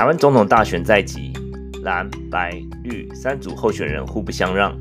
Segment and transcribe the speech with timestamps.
[0.00, 1.30] 台湾总统大选在即，
[1.82, 4.74] 蓝白绿三组候选人互不相让，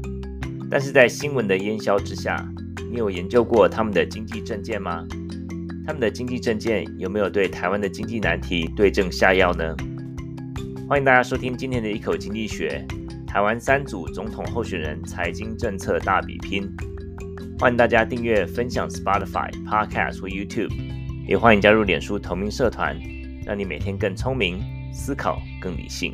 [0.71, 2.41] 但是在新闻的烟消之下，
[2.89, 5.05] 你有研究过他们的经济政见吗？
[5.86, 9.75] 他们的经济政见有没有对台湾的经济难题对症下药呢？
[10.88, 12.81] 欢迎大家收听今天的一口经济学，
[13.27, 16.65] 台湾三组总统候选人财经政策大比拼。
[17.59, 20.71] 欢迎大家订阅、分享 Spotify、Podcast 或 YouTube，
[21.27, 22.98] 也欢迎加入脸书同名社团，
[23.45, 24.78] 让你每天更聪明。
[24.99, 26.13] 思考更理性。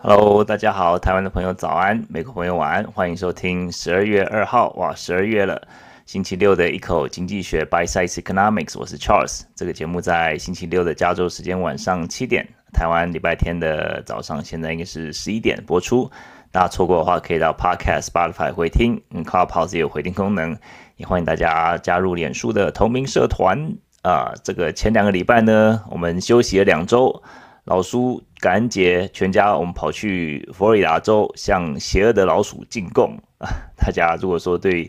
[0.00, 5.68] Hello，大家好，台湾的朋友早安，美国朋友晚安，欢迎收听十二月二号，哇，十二月了，
[6.04, 9.42] 星期六的一口经济学 Bite Size Economics，我是 Charles。
[9.54, 16.10] 这个节目在星期六的加州时间晚上七点，台湾礼拜天的早上，现在应该是十一点播出。
[16.52, 20.56] 大家错过的话，可以到 Podcast Spotify 回听，嗯，Clubhouse 也有回听功能，
[20.96, 23.76] 也欢迎大家加入脸书的同名社团。
[24.06, 27.24] 啊，这个前两个礼拜呢，我们休息了两周。
[27.64, 33.48] 老苏感恩节，全家我们跑去佛罗里达州向邪恶的老鼠进贡啊！
[33.76, 34.88] 大家如果说对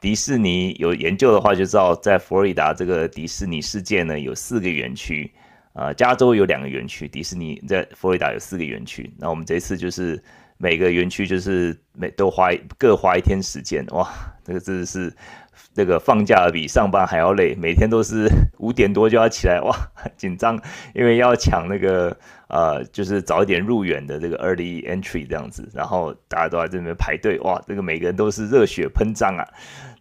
[0.00, 5.30] 迪士尼有研究的话，就知道在佛罗里达这个迪士尼世界呢，有四个园区
[5.74, 9.12] 啊，加州有两个园区，迪士尼在佛罗里达有四个园区。
[9.18, 10.24] 那我们这次就是
[10.56, 12.48] 每个园区就是每都花
[12.78, 14.08] 各花一天时间，哇，
[14.42, 15.14] 这个真的是。
[15.74, 19.76] 这个放假比上班还要累，每天都是 五点多就要起来，哇，
[20.16, 20.58] 紧张，
[20.94, 22.16] 因为要抢那个
[22.48, 29.44] 呃，就是早一点入园的这个 early entry 这样子，然后大家都在这边排队，哇，这个每个人都是热血喷张啊！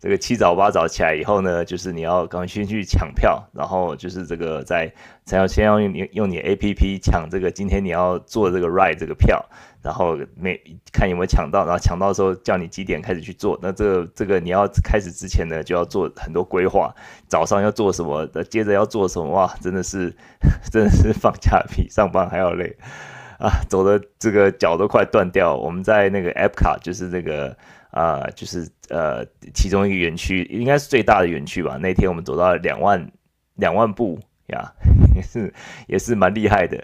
[0.03, 4.91] 这个七早八早起来以后呢，就是你要赶快先去抢票，然后就是这个在
[5.23, 9.41] 才要先要用你用你 APP 抢这个今天你要坐这个 ride 这个票。
[9.81, 10.57] 然后没
[10.93, 13.59] 看有没有抢到，然后抢到的时候叫你几点开始去做。
[13.61, 16.95] 那这个这个你要开始之前呢，就要做很多规划。
[17.27, 19.29] 早上要做什么，接着要做什么？
[19.31, 20.15] 哇，真的是
[20.71, 22.77] 真的是放假比上班还要累
[23.39, 23.51] 啊！
[23.67, 25.53] 走的这个脚都快断掉。
[25.53, 27.57] 我们在那个 Epcot，就是那个
[27.93, 29.23] 啊、就是呃
[29.53, 31.77] 其中一个园区，应该是最大的园区吧。
[31.77, 33.11] 那天我们走到两万
[33.55, 34.73] 两万步呀，
[35.15, 35.53] 也是
[35.87, 36.83] 也是蛮厉害的。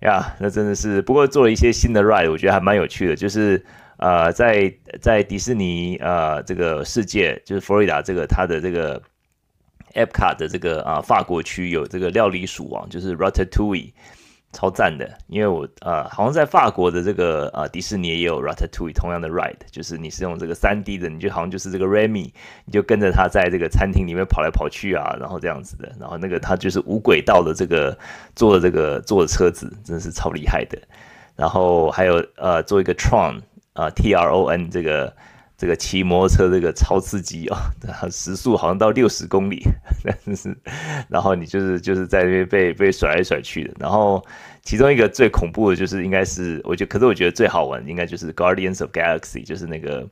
[0.00, 3.14] 呀，那真的是，不过做了一些新的 ride，我觉得还蛮有趣的。
[3.14, 3.64] 就是
[3.98, 9.00] 呃，在在迪士尼呃这个世界，就是佛罗里达这个它的这个
[9.94, 13.92] Epcot 的这个啊、法国区有这个料理鼠王，就是 Ratatouille。
[14.52, 22.32] 超赞的，因为我呃，好像在法国的这个呃迪士尼也有 Ratatouille 同样的 ride，就是你是用这个 3D 的，你就好像就是这个 Remy，
[22.64, 27.96] 你就跟着他在这个餐厅里面跑来跑去啊，然后这样子的，然后那个他就是无轨道的这个
[28.34, 30.76] 坐的这个坐的车子，真的是超厉害的。
[31.36, 33.38] 然后还有呃做一个 Tron
[33.72, 35.14] 啊、呃、T R O N 这个
[35.60, 37.56] 这个骑摩托车这个超刺激哦，
[38.10, 39.62] 时速好像到六十公里，
[40.02, 40.56] 但是
[41.08, 44.24] 然后你就是就是在那边被被甩来甩去的，然后。
[44.62, 50.06] 其中一个最恐怖的就是应该是，我觉得，可是我觉得最好玩应该就是 Guardians of Galaxy，就是那个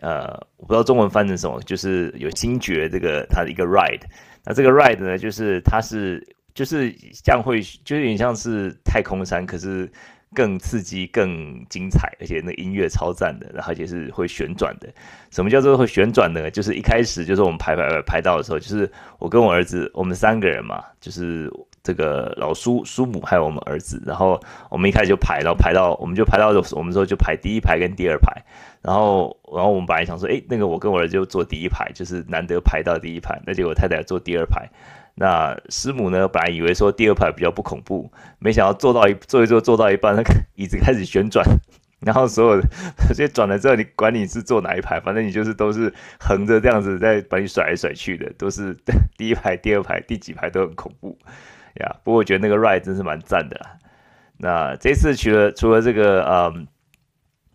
[0.00, 4.00] 呃，我不知道中文翻成什么，就是有星爵这个它的一个 ride。
[4.42, 9.88] 那这个 ride 呢，就是它是就是像会，就有点像是太空山，可是
[10.34, 14.88] 更刺激、更精彩，而且那音乐超赞的，然后而且是会旋转的。
[15.30, 16.50] 什么叫做会旋转呢？
[16.50, 21.50] 就是一开始就是我们排排排排到的时候，就是我跟我儿子，我们三个人嘛，就是。
[21.84, 24.40] 这个老叔、叔母还有我们儿子，然后
[24.70, 28.42] 我们一开始就排，然后排到我们就排到我们说就排第一排跟第二排，
[28.80, 34.66] 然后然后我们本来想说，哎，那个我跟我儿子就坐第一排，就是难得排到第一排，那结果太太坐第二排，
[35.16, 41.44] 那师母呢本来以为说第二排比较不恐怖，没想到坐到一坐一坐坐到一半，那个椅子开始旋转，
[42.04, 42.68] 然后所有的
[43.08, 48.76] 这些转了之后，你管你是坐哪一排，反正你就是都是横着这样子在把你甩来甩去的，都是
[49.16, 51.16] 第一排、第二排、第几排都很恐怖。
[51.74, 53.60] 呀不过我觉得那个 ride 真是蛮赞的。
[54.36, 56.66] 那这次除了除了这个，嗯，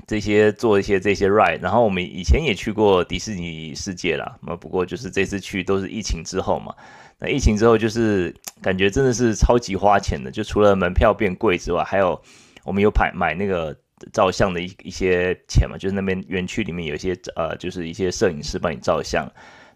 [0.08, 4.38] 这些做一些这些 ride，然后我们以前也去过迪士尼世界啦。
[4.42, 6.74] 那不过就是这次去都是疫情之后嘛。
[7.20, 12.20] 那疫情之后就是 感觉真的是超级花钱的，就除了门票变贵之外，还有
[12.64, 13.76] 我们有买买那个
[14.14, 19.30] 照相的一一些钱嘛，就是那边园区里面有一些呃，就是一些摄影师帮你照相。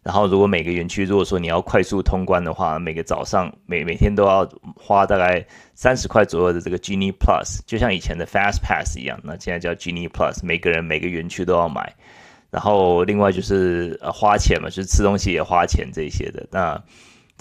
[0.03, 11.95] 然后，如果每个园区如果说你要快速通关的话，每个早上每每天都要花大概三十块左右的这个 Genie Plus，就像以前的 Fast Pass 一样，那现在叫 Genie Plus，每个人每个园区都要买。
[12.51, 16.45] 然后另外就是呃花钱嘛，就是吃东西也花钱这些的。
[16.51, 16.83] 那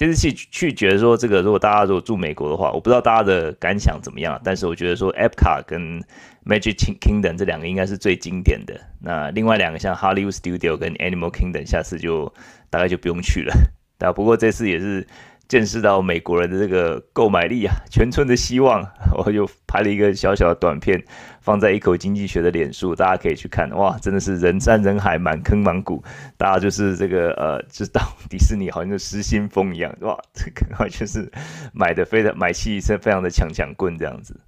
[0.03, 6.03] 其实去去觉得说这个，如果大家如果住美国的话，我不知道大家的感想怎么样，但是我觉得说 Epcot 跟
[6.45, 8.81] Magic Kingdom 这两个应该是最经典的。
[9.01, 12.35] 那另外两个像 Hollywood Studio 跟 Animal Kingdom，下次就
[12.69, 13.55] 大概就不用去了。
[13.97, 15.07] 但不过这次也是
[15.53, 18.83] 见识到美国人的这个购买力啊，全村的希望。
[19.15, 21.05] 我就拍了一个小小的短片，
[21.43, 23.69] 放在一口经济学的脸书，大家可以去看。
[23.73, 26.03] 哇，真的是人山人海，满坑满谷，
[26.39, 28.01] 大家就是这个呃，知道
[28.31, 31.31] 迪士尼好像就失心疯一样，哇，这个完全是
[31.75, 34.41] 买的非常买气是非常的强强棍这样子。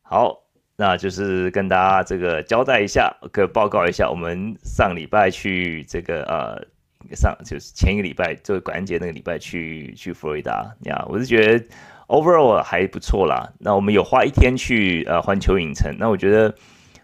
[0.00, 0.34] 好，
[0.76, 6.66] 那就是跟大家这个交代一下，可报告一下，我们上礼拜去这个呃。
[7.14, 11.64] 上就是前一个礼拜，就是感恩节那个礼拜去去佛罗里达呀，我是觉得
[12.08, 13.52] overall 还不错啦。
[13.58, 16.54] 那我们有花一天去呃环球影城，那我觉得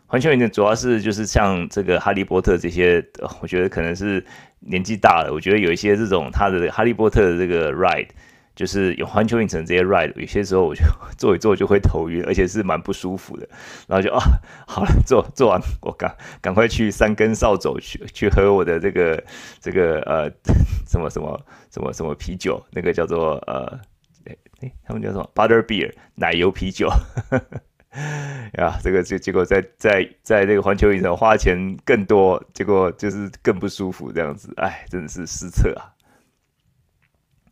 [0.07, 3.05] 环球影城主要是就是像这个哈利波特这些，
[3.41, 4.25] 我觉得可能是
[4.61, 8.09] 年纪大了，我觉得有一些这种他的哈利波特的这个 ride。
[8.57, 10.83] 就是有环球影城这些 ride，有些时候我就
[11.19, 13.47] 坐一坐就会头晕，而且是蛮不舒服的。
[13.87, 14.19] 然后就啊，
[14.67, 19.23] 好了，坐坐完我赶赶快去三根扫帚去去喝我的这个
[19.61, 20.31] 这个呃
[20.89, 21.39] 什么什么
[21.71, 23.79] 什么什么啤酒，那个叫做呃
[24.61, 26.89] 哎他们叫什么 butter beer 奶油啤酒。
[28.55, 35.93] 呀， 这个结结果在在在这个环球影城花钱更多，结果就是更不舒服这样子，哎，真的是失策啊。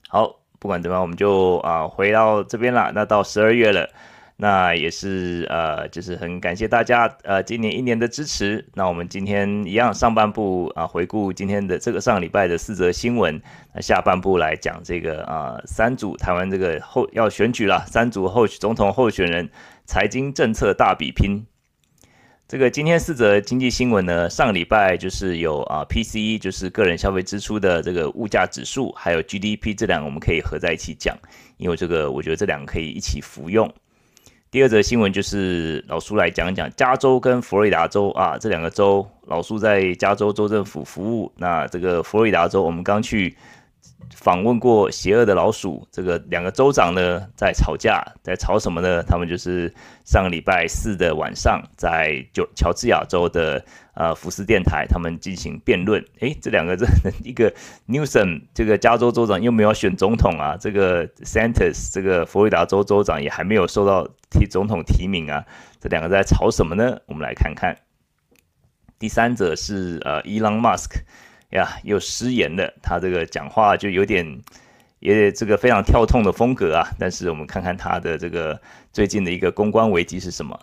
[0.09, 0.44] 好。
[0.65, 2.91] 不管怎么样，我们就啊、回到这边了。
[2.95, 3.87] 那到十二月了，
[4.39, 8.67] 那也是呃，就是很感谢大家呃今年一年的支持。
[8.73, 13.39] 那我们今天一样上半部啊、回顾今天的这个上礼拜的四则新闻，
[13.75, 19.51] 那下半部来讲这个啊、三组台湾这个后要选举了，三组候总统候选人
[19.85, 21.45] 财经政策大比拼。
[22.47, 31.17] 这个今天四则经济新闻呢，上礼拜就是有啊 PCE，就是个人消费支出的这个物价指数，还有 GDP 这两个我们可以合在一起讲，
[31.57, 33.73] 因为这个我觉得这两个可以一起服用。
[34.51, 43.35] 第二则新闻就是老苏来讲讲加州跟佛罗里达州啊这两个州，老苏在加州州政府服务，那这个佛罗里达州我们刚去。
[44.15, 49.03] 访问过邪恶的老鼠，这个两个州长呢在吵架，在吵什么呢？
[49.03, 49.73] 他们就是
[50.05, 53.65] 上个礼拜四的晚上，在就乔治亚州的
[53.95, 56.05] 呃福斯电台，他们进行辩论。
[56.21, 56.87] 诶，这两个这
[57.23, 57.53] 一个
[57.89, 65.45] Newsom 这个加州州长又没有选总统啊，这个 Santos 这个佛罗里达州州长也还没有受到提总统提名啊，
[65.81, 66.99] 这两个在吵什么呢？
[67.07, 67.77] 我们来看看。
[68.99, 71.03] 第三者是呃 Elon Musk。
[71.55, 72.73] 呀，又失言了。
[72.83, 74.25] 他这个讲话就有点，
[75.01, 76.87] 也这个非常跳痛的风格啊。
[76.99, 78.61] 但是我们看看他的这个
[78.93, 80.59] 最近的一个公关危机是什么。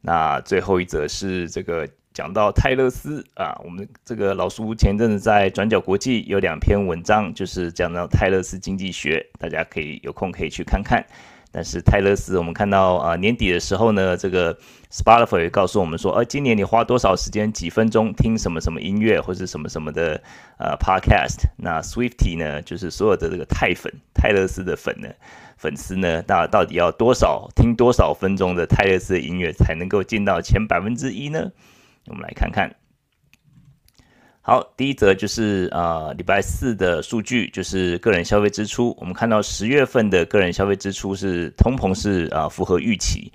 [0.00, 11.04] 那最后一则是这个讲到泰勒斯啊，我们这个老苏前阵子在转角国际有两篇文章，就是讲到泰勒斯经济学，大家可以有空可以去看看。
[11.50, 14.56] 但是泰勒斯，我们看到啊、年底的时候呢，这个
[14.90, 20.22] Spotify 告诉我们说，呃，今年你花多少时间几分钟听什么什么音乐或者什么什么的
[20.58, 21.46] 呃 Podcast？
[21.56, 25.08] 那 Swiftie 呢，就是所有的这个泰粉泰勒斯的粉呢
[25.56, 31.50] 粉丝呢，那到底要多少听多少分钟的泰勒斯的音乐才能够进到前百分之一呢？
[32.06, 32.74] 我们来看看。
[34.48, 38.96] 好，第一则就是呃礼拜四的数据，就是个人消费支出。
[38.98, 43.30] 我们看到十月份的个人消费支出是通膨是、呃、符合预期，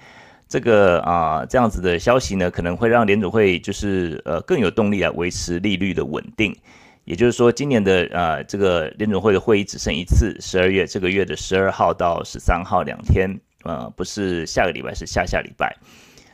[0.50, 6.52] 这个啊、这样子的消息呢，可能会让联总会就是呃更有动力来维持利率的稳定。
[7.04, 13.30] 也就是说，今年的呃这个联总会的会议只剩一次，十二月这个月的十二号到十三号两天，
[13.62, 15.78] 呃不是下个礼拜，是下下礼拜。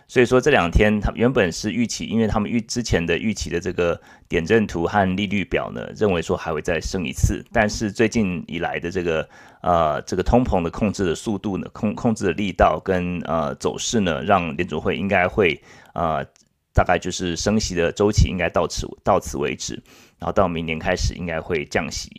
[0.10, 7.46] 所以说这两天，他原本是预期，因为他们预之前的预期的这个点阵图和利率表呢，认为说还会再升一次。
[7.54, 9.30] 但是最近以来的这个
[9.62, 15.62] 呃这个通膨的控制的速度呢，控控制的力道跟呃走势呢，让联准会应该会
[15.94, 16.26] 呃
[16.74, 19.76] 大概就是升息的周期应该到此到此为止，
[20.18, 22.10] 然后到明年开始应该会降息。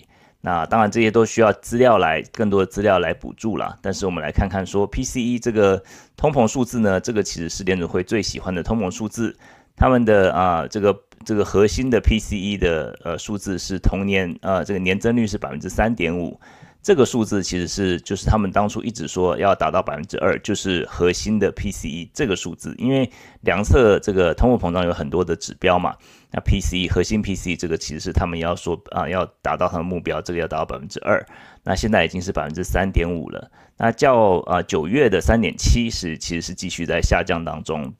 [0.43, 3.79] 那当然，这些都需要资料来更多的资料来补助了。
[3.83, 5.83] 但是我们来看看说，PCE 这个
[6.17, 9.37] 通膨数字呢，这个其实是联准会最喜欢的通膨数字。
[9.77, 16.41] 他们的啊，这个这个核心的 PCE 的呃数字是同年呃这个年增率是百分之三点五。
[16.83, 23.11] 这个数字其实是就是他们当初一直说要达到百分之二，就是核心的 PCE 这个数字，因为
[23.43, 25.95] 量测这个通货膨胀有很多的指标嘛。
[26.33, 31.25] 那 PC 核心 PC 这个其实是他们要说啊要达到他的目标，这个要达到百分之二。
[31.65, 33.51] 那现在已经是百分之三点五了。
[33.77, 37.95] 那较啊九月的三点七是其实是继续在下降当中。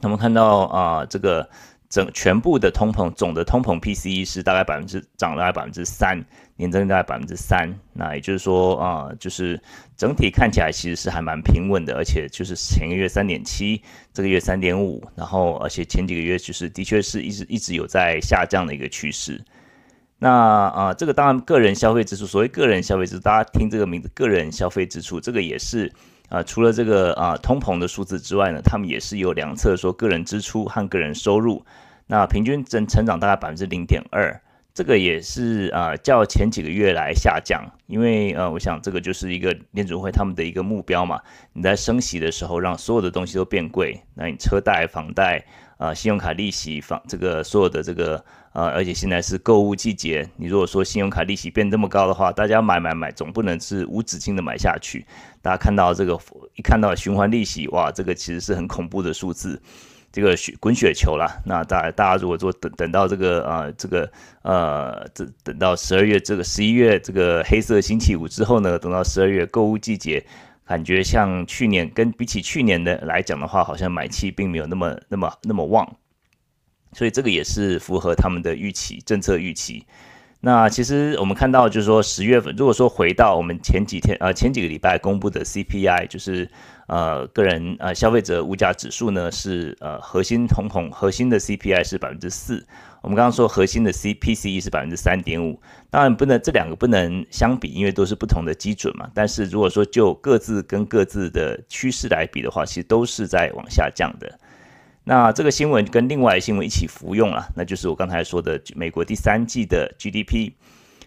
[0.00, 1.48] 那么看到啊这个。
[1.90, 7.68] 整全部的通膨总的通膨 PCE 是大概百分之涨了百分之三，年增大概百分之三。
[7.92, 9.60] 那也就是说啊、就是
[9.96, 13.82] 整体看起来其实是还蛮平稳的，而且就是前个月三点七，
[14.12, 19.44] 这个月三点五，然后而且前几个月就是的确是一直一直有在下降的一个趋势。
[20.20, 25.90] 那啊、这个当然个人消费支出，所谓个人消费支出，大家听这个名字，个人消费支出，这个也是
[26.30, 31.62] 啊、除了这个啊、通膨的数字之外呢，他们也是有量测说个人支出和个人收入，
[32.06, 34.40] 那平均增成长大概百分之零点二。
[34.72, 41.20] 这个也是啊、较前几个月来下降，因为呃，我想这个就是一个联准会他们的一个目标嘛。
[41.52, 45.44] 你在升息的时候，让所有的东西都变贵，那你车贷、房贷
[45.76, 55.06] 啊、信用卡利息、房这个所有的这个呃，而且现在是购物季节，你如果说信用卡利息变这么高的话，大家买买买，总不能是无止境的买下去。
[55.40, 56.18] 大家看到这个
[56.56, 59.60] 一看到循环利息，哇，这个其实是很恐怖的数字。
[60.12, 64.10] 这个雪滚雪球啦，那大大家如果说等等到这个呃这个
[64.42, 70.26] 呃这等到十二月这个十一月这个黑色星期五之后呢，等到十二月购物季节，
[70.66, 75.88] 感觉像去年跟比起去年的来讲的话，好像买气并没有那么那么那么旺，
[76.92, 79.84] 所以这个也是符合他们的预期政策预期。
[80.42, 86.48] 那其实我们看到就是说十月份，如果说回到我们前几天呃前几个礼拜公布的 CPI，就是。
[86.90, 92.66] 呃，个人呃消费者物价指数呢是呃核心通膨核心的 CPI 是百分之四，
[93.00, 99.08] 我们刚刚说核心的 CPCE 是百分之三点五，当然不能这两个不能相比，因为都是不同的基准嘛。
[99.14, 104.40] 但是如果说就各自跟各自的趋势来比的话，其实都是在往下降的。
[105.04, 110.52] 那这个新闻跟另外的新闻一起服用了，那就是我刚才说的美国第三季的 GDP。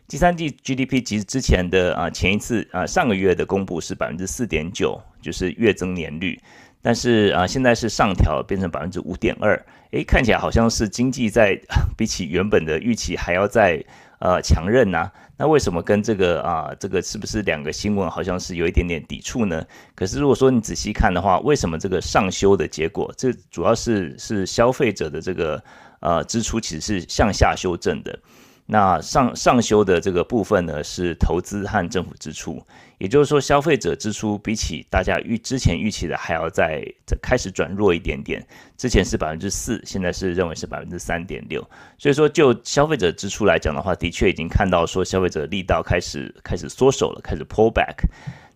[0.06, 6.40] 第三季 GDP 其实之前的啊前一次啊上个月的公布是百分之四点九，就是月增年率，
[6.82, 11.58] 但是啊现在是上调变成百分之五点二，诶，看起来好像是经济在
[11.96, 13.84] 比起原本的预期还要再
[14.20, 15.10] 呃强韧呐。
[15.36, 19.66] 那为什么跟这个啊这个是不是两个新闻好像是有一点点抵触呢？
[19.96, 25.64] 可是如果说你仔细看的话，为什么这个上修的结果，这主要是是消费者的这个
[26.02, 28.20] 呃支出其实是向下修正的。
[28.66, 32.66] 那上上修的这个部分呢，是投资和政府支出，
[32.98, 36.82] 也就是说，消费者支出比起大家预之前预期的还要再
[37.22, 38.42] 开始转弱一点点。
[38.78, 41.62] 之前是百分之四，现在是认为是百分之三点六。
[41.98, 48.06] 所以说，就消费者支出来讲的话，的确已经看到说消费者力道开始开始缩手了，开始 pull back。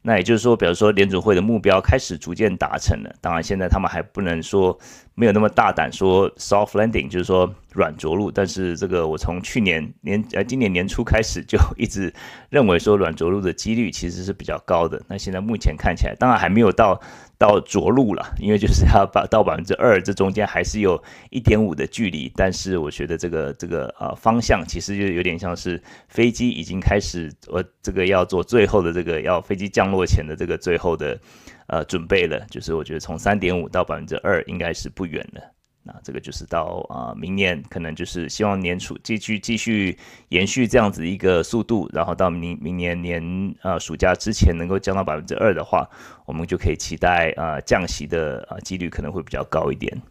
[0.01, 3.13] 那也就是说，比如说联准会的目标开始逐渐达成了。
[3.19, 4.77] 当然，现在他们还不能说
[5.17, 8.31] 没有那么大胆说 soft landing，就是说软着陆。
[8.31, 12.13] 但是这个我从去年年呃今年年初开始就一直
[12.51, 15.01] 认为说软着陆的几率其实是比较高的。
[15.07, 17.01] 那现在目前看起来，当然还没有到。
[17.39, 22.31] 到着陆了，因为就是要把到百分之二，这中间还是有一点五的距离。
[22.35, 31.15] 但是我觉得这个这个呃方向其实就有点像是飞机已经开始，呃这个要做最后的这个要飞机降落前的这个最后的
[31.67, 32.45] 呃准备了。
[32.49, 35.41] 就是我觉得从三点五到百分之二应该是不远了。
[35.83, 39.97] 那这个就是到啊、明年可能就是希望年初继续继续
[40.27, 43.23] 延续这样子一个速度，然后到明明年年
[43.61, 45.89] 呃暑假之前能够降到百分之二的话，
[46.25, 50.01] 我们就可以期待呃降息的啊几率可能会比较高一点。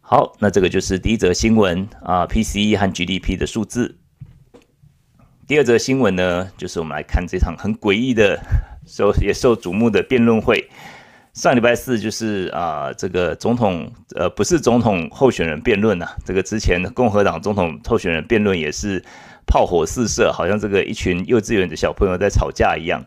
[0.00, 3.96] 好，那这个就是第一则新闻啊，PCE 和 GDP 的数字。
[5.46, 8.40] 第二则新闻呢，就是我们来看这场很诡异的
[8.86, 10.68] 受也受瞩目的辩论会。
[11.34, 19.02] 上礼拜四就是啊、这个总统呃不是总统候选人辩论呐，这个之前共和党总统候选人辩论也是
[19.46, 23.02] 炮火四射，好像这个一群幼稚园的小朋友在吵架一样。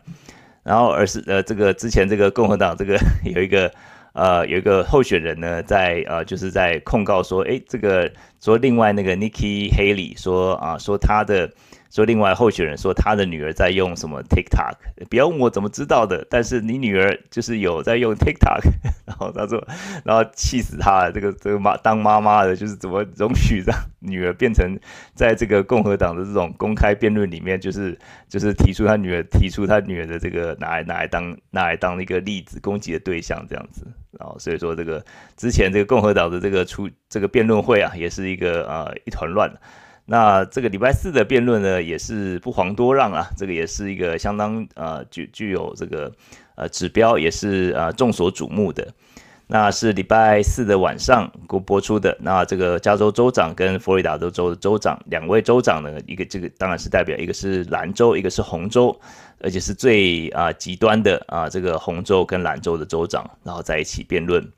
[0.64, 3.70] 然后而是呃这个之前这个共和党这个有一个
[4.12, 11.48] 呃有一个候选人呢在呃就是在控告说，诶这个说另外那个 Nikki Haley 说啊、说他的。
[11.90, 14.74] 说另外候选人说他的女儿在用什么 TikTok，
[15.08, 18.60] 不要问我怎么知道的，但是你女儿就是有在用 TikTok，
[19.06, 19.66] 然后他说，
[20.04, 24.78] 然后气死他了，这个这个妈当妈妈的，就是怎么容许让女儿变成
[25.14, 33.86] 在这个共和党的这种公开辩论里面，就是就是提出他女儿提出他女儿的这个拿来拿来当拿来当一个例子攻击的对象这样子，
[34.18, 35.04] 然后所以说这个
[35.36, 39.50] 之前这个共和党的这个出这个辩论会啊，也是一个呃一团乱。
[40.08, 46.12] 那这个礼拜四的辩论呢，也是不遑多让啊，这个也是一个相当呃具具有这个
[46.54, 48.86] 呃指标，也是呃众所瞩目的。
[49.48, 52.16] 那是礼拜四的晚上播播出的。
[52.20, 58.96] 那这个加州州长跟佛罗里达州州的州长两位州长呢，一个这个当然是代表一个是蓝州，一个是红州，
[59.40, 64.52] 而且是最啊、极端的啊、这个红州跟蓝州的州长，然后在一起辩论。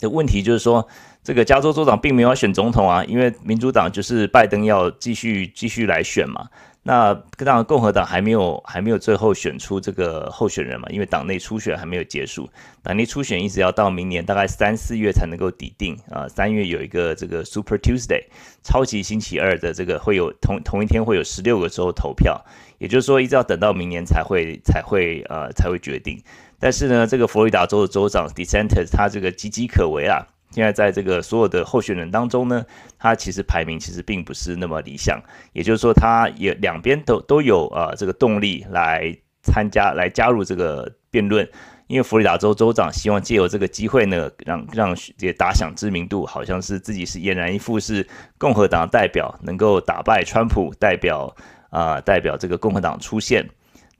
[0.00, 0.84] 的问题就是说。
[1.22, 6.48] 这个加州州长并没有要选总统啊，因为民主党就是拜登要继续继续来选嘛。
[6.84, 12.48] 那当然，共和党还没有还没有最后选出这个候选人嘛，因为党内初选还没有结束，
[12.82, 16.26] 党内初选一直要到明年大概三四月才能够抵定啊。
[16.28, 18.24] 三月有一个这个 Super Tuesday
[18.62, 22.42] 超级星期二的这个会有同同一天会有十六个州投票，
[22.78, 26.22] 也就是说一直要等到明年才会才会呃才会决定。
[26.58, 30.26] 但是呢，这个佛罗里达州的州长 DeSantis 他这个岌岌可危啊。
[30.50, 32.64] 现在在这个所有的候选人当中呢，
[32.98, 35.20] 他其实排名其实并不是那么理想，
[35.52, 41.48] 也就是说，他也两边都都有啊、这个动力来参加来加入这个辩论，
[41.86, 48.06] 因为佛罗里达州州长希望借由这个机会呢，让让也打响知名度，好像是自己是俨然一副是
[48.38, 51.34] 共和党代表，能够打败川普，代表
[51.70, 53.46] 啊、代表这个共和党出现。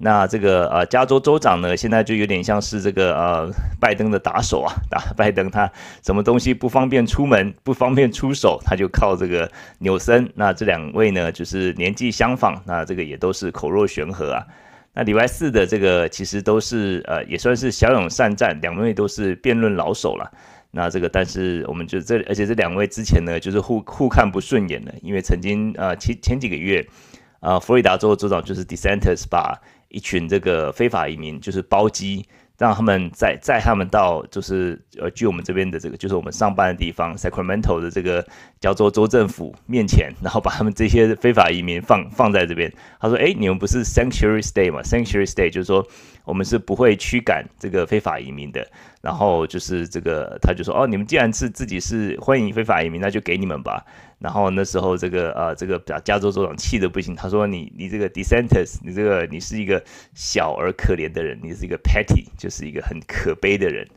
[0.01, 3.51] 那这个呃，加州州长呢，现在就有点像是这个呃，
[3.81, 5.71] 拜登的打手啊，打拜登他
[6.05, 9.51] 什么东西不方便出门，不方便出手，他就靠这个
[9.81, 10.31] 纽森。
[10.37, 14.47] 那这两位呢，就是年纪相仿，那这个也都是口若悬河啊。
[14.95, 20.31] 那礼拜四的这个其实都是呃，也算是骁勇善战，两位都是辩论老手了。
[20.71, 26.87] 那这个，但是我们就这，而且这两位之前呢，就是互互看不顺眼的，因为曾经呃前前几个月，
[27.41, 32.27] 呃，佛罗里达州州长就是 DeSantis 把一群这个非法移民就是包机，
[32.59, 38.27] 让他们载载他们到就是呃，距我们这边的这个就是我们上班的地方 Sacramento 的这个
[38.61, 42.73] 叫做州政府面前，然后把他们这些非法移民放放在这边。
[43.01, 45.87] 他说：“哎，你们不是 Sanctuary State 吗？Sanctuary State 就是说
[46.25, 48.67] 我们是不会驱赶这个非法移民的。”
[49.01, 53.85] 然后就是这个，他就说：“哦，你们既然是自己是欢迎非法移民，那就给你们吧。”
[54.19, 59.83] 然后那时候这个呃，这个加州州长气得不行，他说你：“你这个 DeSantis，你这个你是一个
[60.15, 63.89] 小而可怜的人，你是一个 petty，就是一个很可悲的人。”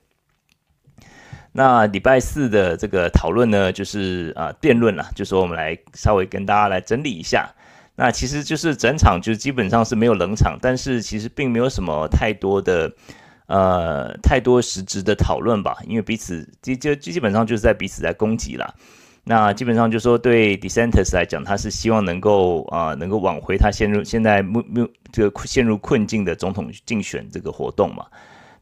[1.54, 7.50] 那礼拜四的这个讨论呢，就是啊、辩论了，就说我们来稍微跟大家来整理一下。
[7.96, 12.90] 那其实就是整场就基本上是没有冷场，但是其实并没有什么太多的
[13.48, 18.74] 呃太多实质的讨论吧，因为彼此就就基本上就是在彼此在攻击啦。
[19.24, 28.06] 那基本上就说对 DeSantis 来讲，他是希望能够啊、能够挽回他陷入现在目目这个陷入困境的总统竞选这个活动嘛。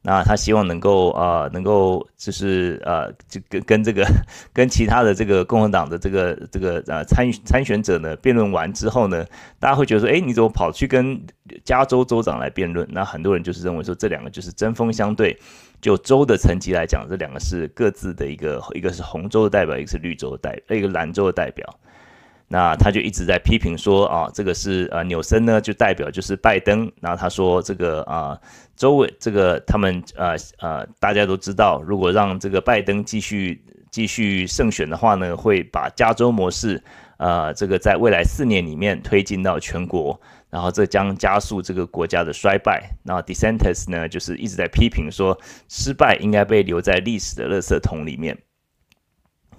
[0.02, 4.06] 那他希望能够啊、能够就是呃这跟跟这个
[4.54, 9.26] 跟其他的这个共和党的这个这个呃参参选者呢辩论完之后呢，
[9.60, 11.22] 大家会觉得说，哎，你怎么跑去跟
[11.66, 12.88] 加州州长来辩论？
[12.92, 15.38] 那很多人就是认为说，这两个就是针锋相对。
[15.82, 21.66] 就州的层级来讲，这两个是各自的一个，一个是红州的代表，一个是绿州的代，一个蓝州的代表。
[22.50, 26.92] 那他就一直在批评说啊，这个是呃纽森呢，就代表就是拜登。
[27.00, 28.38] 然后他说这个啊，
[28.76, 36.84] 周围这个他们呃呃大家都知道，如果让这个拜登继续继续胜选的话呢，会把加州模式
[37.18, 40.20] 呃这个在未来四年里面推进到全国。
[40.52, 42.90] 然后这将加速这个国家的衰败。
[43.04, 48.36] 那 DeSantis 呢，就是一直在批评说，失败应该被留在历史的垃圾桶里面。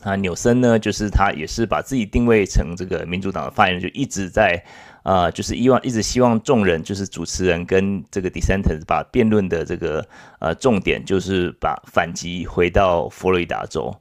[0.03, 4.63] 啊，纽森呢，就是他也是把自己定位成这个民主党的发言人，就一直在
[5.03, 10.07] 啊、呃，就是希望一直希望众人，就是主持人跟这个 dissenters，把辩论的这个
[10.39, 13.95] 呃重点，就是把反击回到佛罗里达州。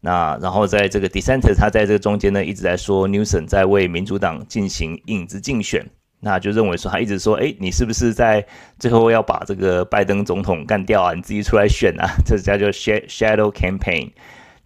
[0.00, 5.86] 那然后在这个 dissenters，他在这个中间呢，一直在说 Newsom 在为民主党进行影子竞选。
[6.20, 8.44] 那就认为说，他一直说，哎，你是不是在
[8.78, 11.14] 最后要把这个拜登总统干掉啊？
[11.14, 12.08] 你自己出来选啊？
[12.24, 14.10] 这叫做 shadow campaign。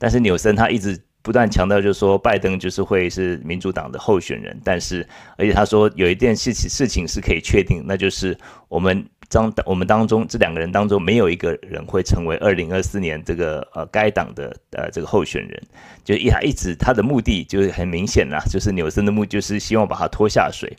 [0.01, 4.59] 但是纽森他一直不断强调，就是说拜登就是会是民主党的候选人。
[4.65, 8.35] 但是，而且他说有一件事情事情是可以确定，那就是
[8.69, 15.63] 我们当我们当中这两个人当中没有一个人会成为二零二四年这个呃该党的呃这个候选人。
[16.03, 20.75] 就一他一直他的目的就是很明显啦，就是纽森的目就是希望把他拖下水。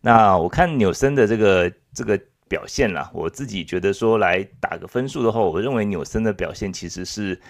[0.00, 7.40] 那我看纽森的这个这个表现啦，我自己觉得说来打个分数的话，我认为纽森的表现其实是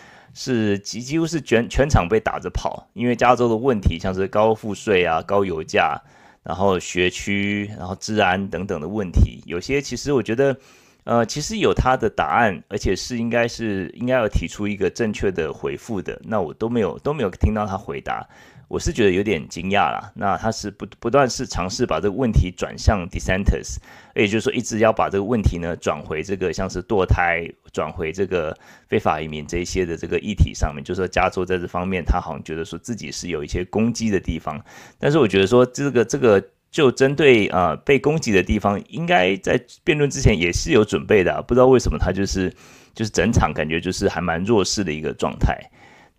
[0.41, 6.01] 是几几乎是全全场被打着跑，因为加州的问题像是高赋税啊、高油价，
[6.45, 10.57] 然后学区、然后治安等等的问题，有些其实我觉得
[11.03, 18.25] 呃其实有他的答案，而且是应该是应该要提出一个正确的回复的，那我都没有都没有听到他回答。
[18.69, 23.79] 我是觉得有点惊讶啦，那他是不不断是尝试把这个问题转向 dissenters，
[24.15, 28.55] 也就是说一直要把这个问题呢转回这个像是堕胎，转回这个
[28.87, 34.63] 非法移民这一些的这个议题上面，就是说加州在这方面他好像觉得说自己是有一些攻击的地方，
[34.99, 42.55] 但是我觉得说这个这个就针对啊、被攻击的地方，应该在辩论之前也是有准备的、不知道为什么他就是
[42.95, 45.59] 就是整场感觉就是还蛮弱势的一个状态。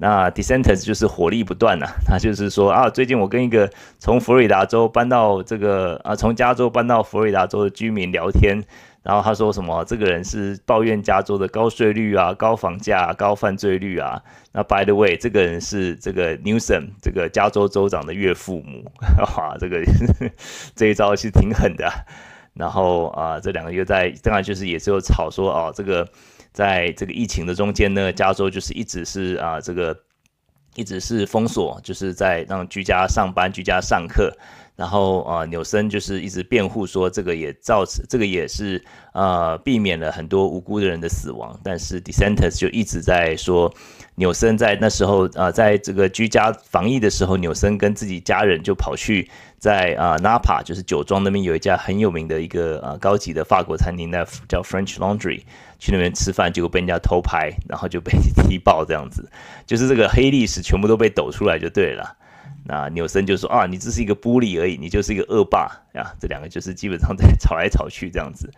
[0.02, 8.64] 那 DeSantis 就是火力不断呐，他就是说啊，最近我跟一个从佛罗里达州搬到这个啊，从加州搬到佛罗里达州的居民聊天，
[9.04, 14.24] 然后他说什么，这个人是抱怨加州的高税率啊、高房价、高犯罪率啊。
[14.54, 18.90] 那 By the way，这个人是这个 Newsom 这个加州州长的岳父母，
[19.36, 19.84] 哇，这个
[20.78, 21.92] 这一招是挺狠的。
[22.54, 26.08] 然后啊，这两个又在当然就是也是有吵说啊，这个。
[26.52, 29.98] 在这个疫情的中间呢，加州就是一直是啊，这个
[30.76, 34.36] 一直是封锁，就是在让居家上班、居家上课。
[34.76, 38.82] 然后啊，纽森就是一直辩护说，这个也造成，这个也是
[39.12, 41.60] 呃避免了很多无辜的人的死亡。
[41.62, 43.74] 但是 DeSantis 就一直在说，
[44.16, 49.30] 纽森在那时候啊，在这个居家防疫的时候，纽森跟自己家人就跑去
[49.60, 55.42] 在啊 Napa，就是酒庄那边有一家很有名的一个啊高级的法国餐厅，那叫 French Laundry，
[55.78, 58.12] 去那边吃饭，结果被人家偷拍，然后就被
[58.48, 59.30] 踢爆这样子，
[59.66, 62.16] 就是这个黑历史全部都被抖出来就对了。
[62.66, 66.14] 那纽森就说啊，你只是一个 bully 而已，你就是一个恶霸呀。
[66.20, 68.52] 这两个就是基本上在吵来吵去这样子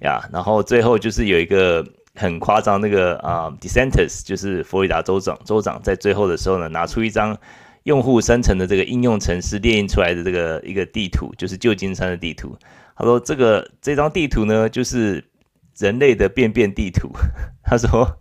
[0.00, 0.20] 呀。
[0.32, 7.36] 然后最后就是有一个很夸张那个啊，DeSantis 就是佛罗里达州长，州长在最后的时候呢，拿出一张
[7.84, 12.56] 用户生成的这个应用程式列印出来的这个一个地图，就是旧金山的地图。
[12.96, 15.24] 他说这个这张地图呢，就是
[15.78, 17.10] 人类的便便地图。
[17.64, 18.16] 他说。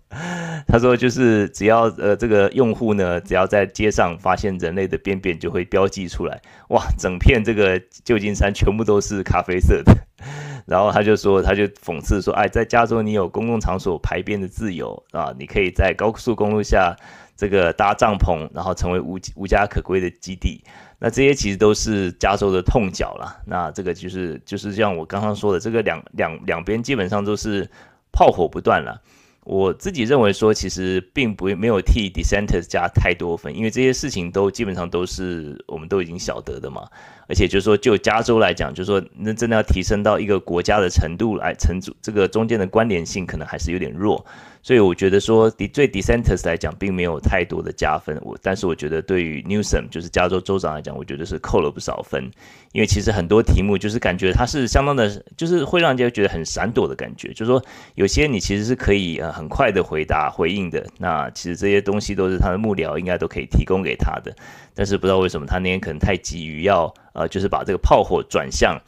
[0.68, 6.40] 他说：“就是只要呃这个用户呢，只要在街上发现人类的便便，就会标记出来。
[6.68, 9.92] 哇，整片这个旧金山全部都是咖啡色的。
[10.68, 16.96] 然后他就说，他就讽刺说，哎，在加州你有公共场所排便的自由啊，你可以在高速公路下
[17.40, 20.62] 这个搭帐篷，然后成为无无家可归的基地。
[21.00, 23.42] 那这些其实都是加州的痛脚了。
[23.48, 27.72] 那这个就是就是像我刚刚说的，这个两两两边基本上都是
[28.12, 29.02] 炮火不断了。”
[29.46, 36.88] 我自己认为说，其实并不没有替 dissenters 加太多分，因为这些事情都基本上都是我们都已经晓得的嘛。
[37.28, 44.24] 而且就是说，就加州来讲，就是说，那真的要提升到一个国家的程度来成，这个中间的关联性可能还是有点弱。
[44.62, 48.20] 所以我觉得说，对 DeSantis 来讲，并没有太多的加分。
[48.22, 52.30] 我但是我觉得对于 Newsom 就是加州州长来讲，我觉得是扣了不少分。
[52.74, 57.30] 因为其实很多题目就是感觉他是相当的，就是会让人家觉得很闪躲的感觉。
[57.30, 57.64] 就是说
[57.96, 60.86] 有些你其实是可以呃很快的回答回应的。
[60.98, 64.36] 那其实这些东西都是他的幕僚应该都可以提供给他的。
[64.76, 68.80] 但是不知道为什么他那天可能太急于要呃就是把这个炮火转向。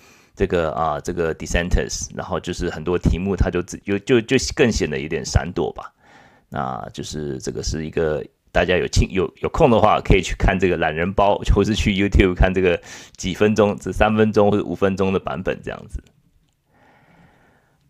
[0.41, 5.93] 这个啊，这个 DeSantis，然后就是很多题目，他就自就就就更显得有点闪躲吧。
[6.49, 12.81] 那就是这个是一个大家有空有有空的话，可以去看这个懒人包，或是去 YouTube 看这个
[13.15, 16.03] 几分钟，这三分钟或者五分钟的版本这样子。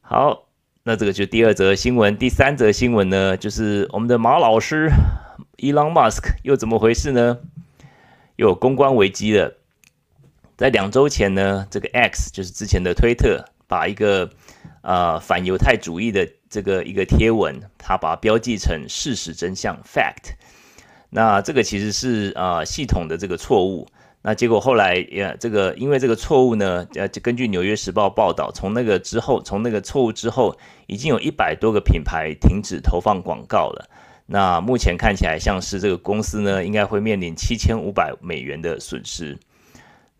[0.01, 0.49] 好，
[0.83, 4.89] 那这个就第二则新闻，第三则新闻呢，就是我们的马老师
[5.55, 7.37] Elon Musk 又怎么回事呢？
[8.35, 9.55] 又有公关危机了。
[10.57, 14.29] 在两周前呢，这个 X 就是之前的推特，把一个
[14.81, 20.33] 呃反犹太主义的这个一个贴文，他把它标记成事实真相 fact。
[21.09, 23.87] 那这个其实是呃系统的这个错误。
[24.23, 33.89] 那结果后来也这个因为这个错误呢，呃，根据纽约时报报道，从那个之后，从那个错误之后，已经有一百多个品牌停止投放广告了。
[34.27, 39.35] 那目前看起来像是这个公司呢，应该会面临七千五百美元的损失。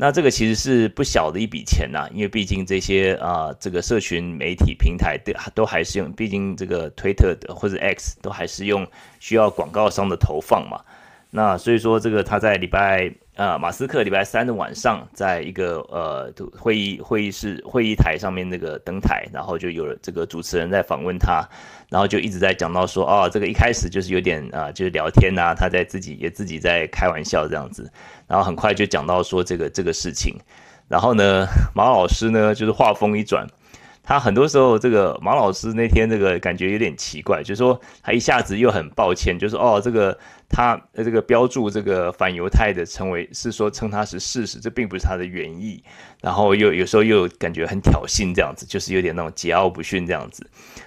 [0.03, 8.87] 那这个其实是不小的一笔钱呐、因为毕竟这些啊、这个社群媒体平台的都还是用，毕竟这个推特或者 X 都还是用
[9.19, 10.81] 需要广告商的投放嘛。
[11.29, 21.43] 那所以说这个他在礼拜、呃，马斯克礼拜三的晚上，在一个呃会议会议室会议台上面那个登台，然后就有了这个主持人在访问他。
[21.89, 27.91] 然后就一直在讲到说，哦，这个一开始就是有点啊、就是聊天呐、他在自己也自己在开玩笑这样子，
[28.27, 30.37] 然后很快就讲到说这个这个事情，
[30.87, 33.47] 然后呢， 马老师呢就是话锋一转。
[34.03, 40.17] 他很多时候，这个马老师那天这个感觉有点奇怪，就是说他一下子又很抱歉，就是哦，这个
[40.51, 45.83] 他这个标注这个反犹太的称为是说称他是事实，这并不是他的原意。
[46.21, 50.45] 然后又有时候又感觉很挑衅这样子，就是有点那种桀骜不驯这样子。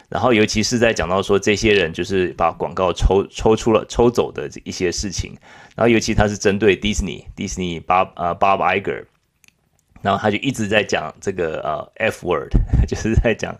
[0.08, 5.32] 然后尤其是在讲到说这些人就是把广告抽抽出了抽走的一些事情，
[5.74, 9.06] 然后尤其他是针对迪士尼，迪士尼巴呃 Bob Iger。
[10.04, 12.50] 然后他就一直在讲这个呃 F word，
[12.86, 13.56] 就是在讲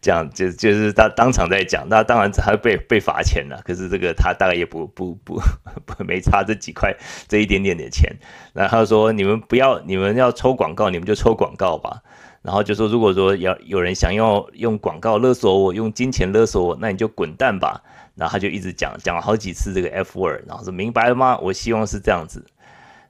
[0.00, 5.38] 讲就就是他当场在讲，那当然他被被罚钱了，可是这个他大概也不不不
[5.84, 6.96] 不没差这几块
[7.28, 8.10] 这一点点的钱。
[8.54, 12.00] 然后他说你们不要你们要抽广告，你们就抽广告吧。
[12.40, 17.82] 然后就说如果说要有人想要用广告勒索我，用金钱勒索我，那你就滚蛋吧。
[18.14, 21.36] 然后他就一直讲讲了好几次这个 F word，然后说明白了吗？
[21.38, 22.44] 我希望是这样子。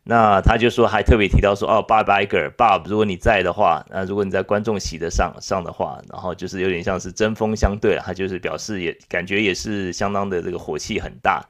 [0.05, 11.41] 那他就说还特别提到说哦，Bob Iger，Bob，如果你在的话，那如果你在观众席的上上的话，然后就是有点像是针锋相对，他就是表示也感觉也是相当的这个火气很大。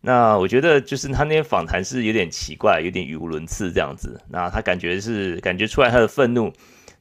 [0.00, 4.20] 那我觉得就是他那些访谈是有点奇怪，有点语无伦次这样子。
[4.28, 6.52] 那他感觉是感觉出来他的愤怒，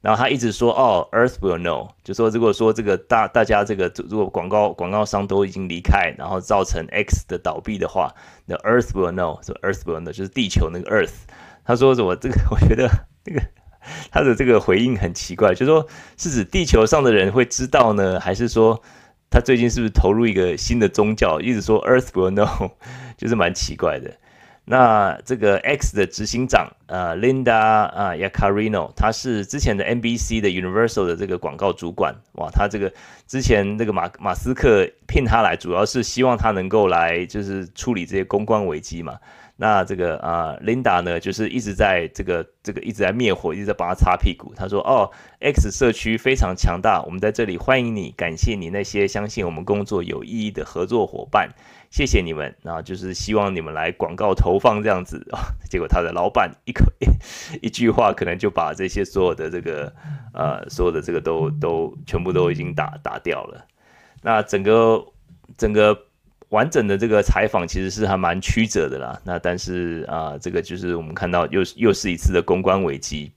[0.05, 8.13] 然后他一直说哦，Earth will know，就说如果说这个大大家这个如果广告广告商都已经离开，然后造成 X 的倒闭的话，
[8.45, 11.25] 那 Earth will know，说 Earth will know 就是地球那个 Earth。
[11.63, 12.87] 他说什么这个 我觉得
[13.25, 13.41] 那个
[14.11, 15.87] 他的这个回应很奇怪，就说
[16.17, 18.79] 是指地球上的人会知道呢，还是说？
[19.31, 21.41] 他最近是不是投入一个新的宗教？
[21.41, 22.71] 一直说 Earth will know，
[23.17, 24.13] 就是蛮奇怪的。
[24.67, 32.15] 那这个 X 的执行长呃，Linda 啊 Yaccarino，他是之前的 NBC 的 Universal 的这个广告主管。
[32.33, 32.91] 哇，他这个
[33.27, 39.19] 之前那个马马斯克聘他来，主要是希望他能够来就是处理这些公关危机嘛。
[39.57, 44.51] 那这个啊，Linda 呢，就是一直在这个这个一直在灭火，一直在帮他擦屁股。
[44.53, 51.51] 他说：“哦，X 社区非常强大，我们在这里欢迎你，感谢你那些相信我们工作有意义的合作伙伴，
[51.95, 52.53] 谢谢你们。
[52.61, 55.39] 然后就是希望你们来广告投放这样子啊。
[55.71, 57.07] 结果他的老板一口一,
[57.65, 59.93] 一句话，可能就把这些所有的这个
[60.33, 63.65] 呃所有的这个都都全部都已经打打掉了。
[64.21, 65.05] 那整个
[65.57, 65.97] 整个。
[66.49, 73.31] 完整的这个采访其实是还蛮曲折的啦，那但是啊、这个就是我们看到又又是一次的公关危机。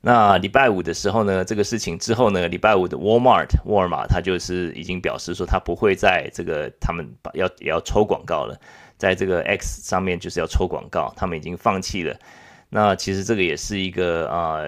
[0.00, 8.58] 那礼拜五的时候呢，这个事情之后呢，礼拜五的 Walmart 沃尔玛它就是已经表示说它不会在这个他们把要也要抽广告了，
[8.96, 12.16] 在这个 X 上面就是要抽广告，他们已经放弃了。
[12.68, 14.64] 那其实这个也是一个啊。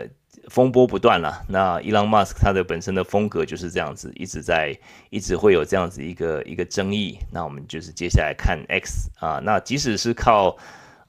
[0.49, 4.77] 风波不断了，那伊朗马斯克他的本身的风格就是这样子，一直在
[5.09, 7.17] 一直会有这样子一个一个争议。
[7.31, 10.57] 那我们就是接下来看 X 啊，那即使是靠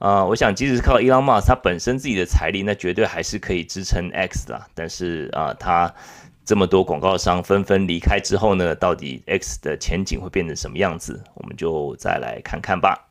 [0.04, 4.62] 啊，我想即使是靠伊朗马斯克他本身自己的财力，那绝对还是可以支撑 X 的。
[4.74, 5.94] 但是啊，他
[6.44, 11.24] 这么多广告商纷纷离开之后呢，到底 X 的前景会变成什么样子？
[11.32, 13.08] 我们就再来看看吧。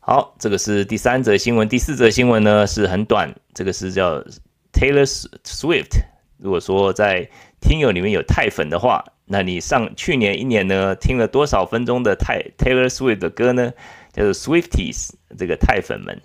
[0.00, 4.22] 好，这个是第三则新闻，第四则新闻呢是很短，这个是叫。
[4.74, 5.06] Taylor
[5.44, 6.00] Swift，
[6.38, 7.28] 如果说在
[7.60, 13.72] 听友里面有泰粉的话，那你上去年一年呢听了多少分钟的泰 Taylor Swift 的歌呢？
[14.12, 16.20] 叫做 Swifties，这个泰粉们。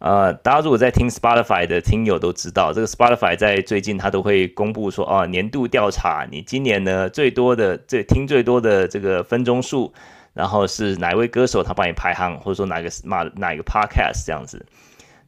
[0.00, 9.94] 呃，大家如果在听 Spotify 的听友都知道，这个 Spotify 在最近他都会公布说，哦，年度调查，你今年呢最多的最听最多的这个分钟数，
[10.34, 14.66] 然后是哪位歌手他帮你排行，或者说哪个哪哪一个 Podcast 这样子。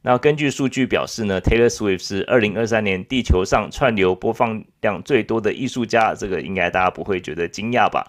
[0.03, 8.05] 那根据数据表示呢，Taylor Swift 是二零二三年地球上串流播放量最多的艺术家，这个应该大家不会觉得惊讶吧？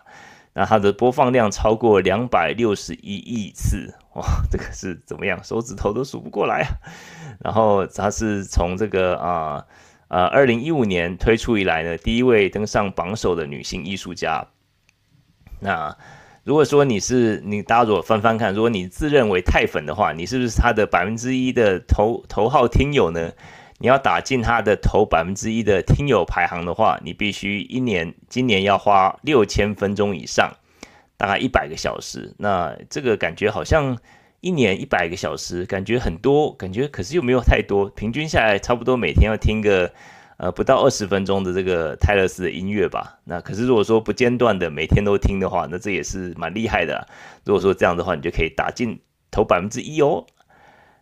[0.59, 5.39] 那它的播放量超过两百六十一亿次，哇， 这个是怎么样？
[5.45, 6.75] 手指头都数不过来啊！
[7.39, 9.65] 然后它是从这个啊
[10.09, 14.49] 呃二零一五年推出以来呢，第一位登上榜首的女性艺术家。
[15.61, 15.97] 那
[16.43, 23.31] 如果说你是你，大家如果翻翻看，如果你自认为太粉的话，你是不是他的百分之一的头头号听友呢？
[23.79, 30.53] 你要打进他的头百分之一的听友排行的话，你必须一年今年要花六千分钟以上，
[31.17, 32.35] 大概一百个小时。
[32.39, 33.99] 那这个感觉好像
[34.41, 39.93] 一年一百个小时，感觉很多，感觉可是又没有太多，平均下来差不多每天要听个。
[40.41, 43.19] 呃，不到二十分钟的这个泰勒斯的音乐吧。
[43.25, 47.09] 那可是如果说不间断的每天都听的话，那这也是蛮厉害的。
[47.45, 49.01] 如果说这样的话，你就可以打进
[49.33, 50.25] 头百分之一哦。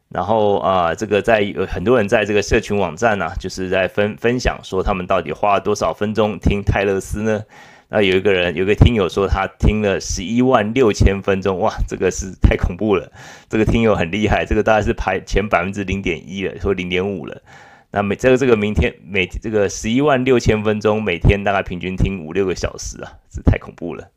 [0.09, 7.43] 然后啊，这个在有很多人在这个社群网站呢，就是在分分享说他们到底花了多少分钟听泰勒斯呢？
[7.89, 13.11] 那有一个人有个听友说他听了十一万六千分钟，哇，这个是太恐怖了。
[13.49, 17.41] 这个听友很厉害，这个大概是排前百分之零点一了，或零点五了。
[17.93, 24.09] 那每这个这个明天每这个十一万六千分钟，每天大概平均听五六个小时啊，这太恐怖了。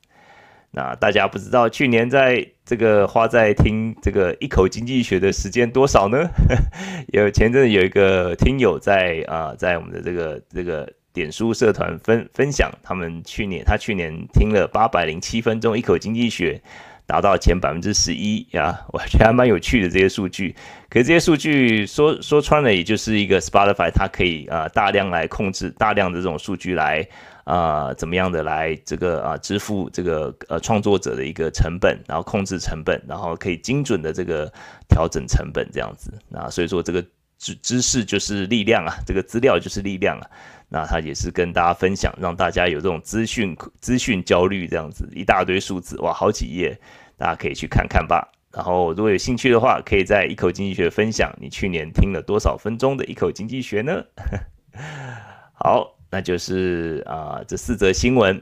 [0.71, 6.29] 那大家不知道去年在这个花在听这个一口经济学的时间多少呢？
[7.11, 16.61] 有前阵子有一个听友在啊，在我们的这个这个点书社团分分享，他们去年他去年听了八百零七分钟一口经济学。
[17.07, 20.55] 达到前百分之十一呀，我觉得还蛮有趣的这些数据。
[20.91, 27.03] 可是这些数据说说穿了，也就是一个 Spotify 它可以啊、大量来控制大量的这种数据来、
[27.45, 34.51] 呃、怎么样的来这个啊、支付这个呃创作者的一个成本，然后控制成本，然后可以精准的这个
[34.87, 36.11] 调整成本这样子。
[36.27, 37.03] 那所以说这个
[37.37, 40.29] 知知识就是力量啊，这个资料就是力量啊。
[40.71, 46.79] 那他也是跟大家分享，让大家有这种资讯资讯焦虑这样子，一大堆数字哇，好几页，
[47.17, 48.31] 大家可以去看看吧。
[48.51, 54.03] 然后如果有兴趣的话，可以在一口经济学分享你去年听了多少分钟的一口经济学呢？
[55.53, 58.41] 好，那就是啊、这四则新闻。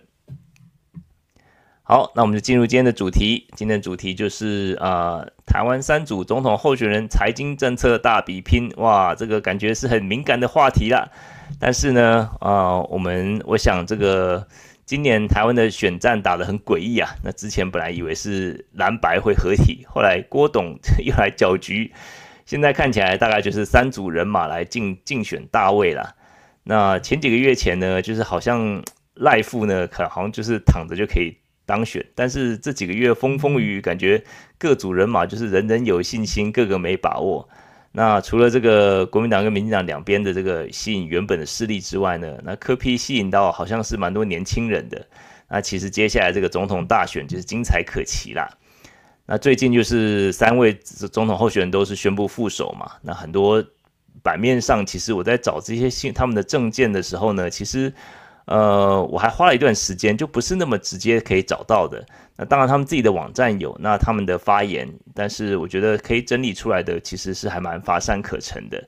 [1.84, 3.48] 好，那我们就进入今天的主题。
[3.56, 8.70] 今天的主题就是啊、台湾三组总统候选人财经政策大比拼。
[8.76, 11.10] 哇，这个感觉是很敏感的话题啦。
[11.62, 14.46] 但是呢，啊、我们我想这个
[14.86, 17.16] 今年台湾的选战打得很诡异啊。
[17.24, 21.94] 那之前本来以为是蓝白会合体，后来郭董 又来搅局，
[22.46, 26.17] 现在看起来大概就是三组人马来竞竞选大位了。
[26.70, 31.34] 那前几个月前呢，就是好像赖富呢，可好像就是躺着就可以
[31.66, 34.22] 当选，但是这几个月风风雨雨，感觉
[34.58, 37.48] 各组人马就是人人有信心，个个没把握。
[37.94, 45.08] 那除了这个国民党跟民进党两边的这个吸引原本的势力之外呢，那柯 P 吸引到好像是蛮多年轻人的。
[45.48, 48.46] 那其实接下来这个总统大选就是精彩可期啦。
[49.26, 53.64] 那最近就是三位总统候选人都是宣布副手嘛，那很多。
[54.28, 57.94] 版面上，其实我在找这些信他们的证件的时候呢，其实，
[58.44, 62.06] 呃，我还花了一段时间，就不是那么直接可以找到的。
[62.36, 68.84] 那当然，他们自己的网站有，那他们的发言，但是我觉得可以整理出来的，其实是还蛮乏善可陈的。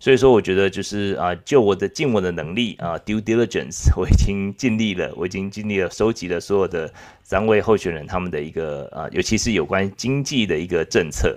[0.00, 11.36] 所以说，我觉得就是啊，就我的尽我的能力啊，due diligence，我已经尽力了，我已经尽力了，收集了所有的三位候选人他们的一个啊，尤其是有关经济的一个政策。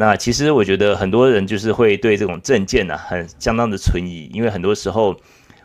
[0.00, 5.16] 那其实我觉得很多人就是会对这种证件呢，很相当的存疑，因为很多时候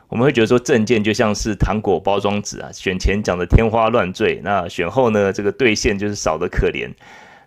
[0.10, 6.92] 我们会觉得说证件就像是糖果包装纸啊，选前讲的天花乱坠，那选后呢，这个兑现就是少得可怜。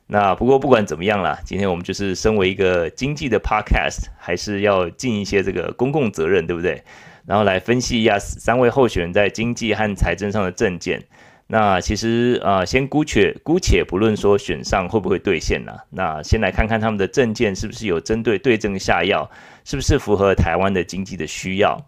[0.06, 6.84] 那不过不管怎么样啦，今天我们就是身为一个经济的 podcast，还是要尽一些这个公共责任，对不对？
[7.26, 11.02] 然后来分析一下三位候选人在经济和财政上的证件。
[11.48, 15.78] 那其实啊、先姑且姑且不论说选上会不会兑现呢、啊？
[15.90, 19.30] 那先来看看他们的政见是不是有针对对症下药，
[19.64, 21.80] 是不是符合台湾的经济的需要？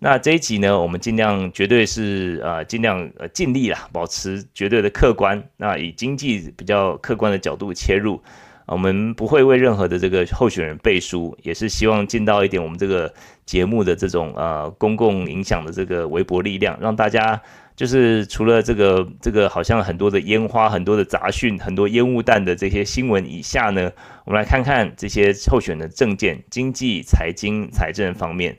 [0.00, 5.42] 那这一集呢，我们尽量绝对是呃尽量呃尽力啦，保持绝对的客观。
[5.56, 8.22] 那以经济比较客观的角度切入，
[8.66, 13.10] 我们不会为任何的这个候选人背书，也是希望尽到一点我们这个
[13.46, 17.40] 节目的这种呃公共影响的这个微薄力量，让大家。
[17.80, 23.90] 就是除了这个这个好像很多的烟花、很多的杂讯、很多烟雾弹的这些新闻以下呢，
[24.26, 28.54] 我们来看看这些候选的政见、经济、财经、财政方面，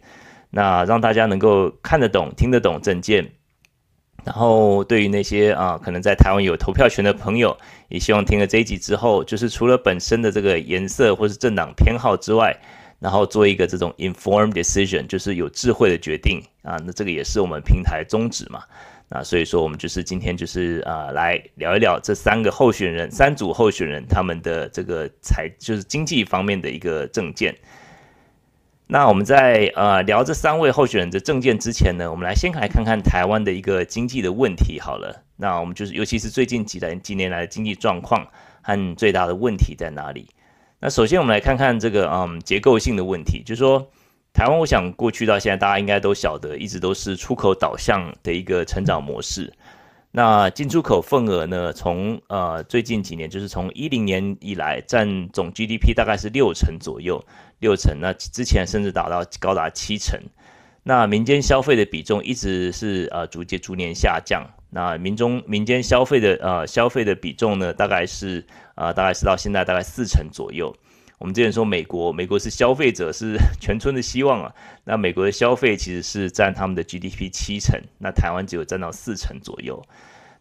[0.50, 3.30] 那让大家能够看得懂、听得懂政见。
[4.26, 7.56] 然后对于那些啊可能在台湾有投票权的朋友，
[7.90, 12.58] 也希望听了这一集之后，就是除了本身的这个颜色或是政党偏好之外，
[12.98, 16.82] 然后做一个这种 informed decision，就是有智慧的决定啊。
[16.84, 18.64] 那这个也是我们平台宗旨嘛。
[19.14, 27.54] 那所以说，我们就是今天就是啊、来聊一聊这三个候选人、三组候选人他们的这个财，就是经济方面的一个政见。
[28.88, 35.22] 那我们在呃聊这三位候选人的政见之前呢，我们来先来看看台湾的一个经济的问题好了。
[35.36, 38.26] 那我们就是，尤其是最近几年几年来的经济状况
[38.62, 40.30] 和最大的问题在哪里？
[40.80, 43.92] 那首先我们来看看这个嗯结构性的问题，就是说。
[44.34, 49.54] 台湾，我想过去到现在，大家应该都晓得，一直都是出口导向的一个成长模式。
[50.14, 57.24] 那进出口份额呢，从呃最近几年，就是从一零年以来，占总 GDP 大概是六成左右，
[57.60, 57.98] 六成。
[58.02, 60.20] 那之前甚至达到高达七成。
[60.84, 64.44] 那民间消费的比重一直是呃逐渐逐年下降。
[64.70, 68.44] 那民中民间消费的呃消费的比重呢，大概是
[68.76, 70.76] 呃大概是到现在大概四成左右。
[71.22, 74.52] 我们之前说美国，美国是消费者是 全村的希望啊。
[74.86, 79.82] 那美国的消费其实是占他们的 GDP 七成，那台湾只有占到四成左右。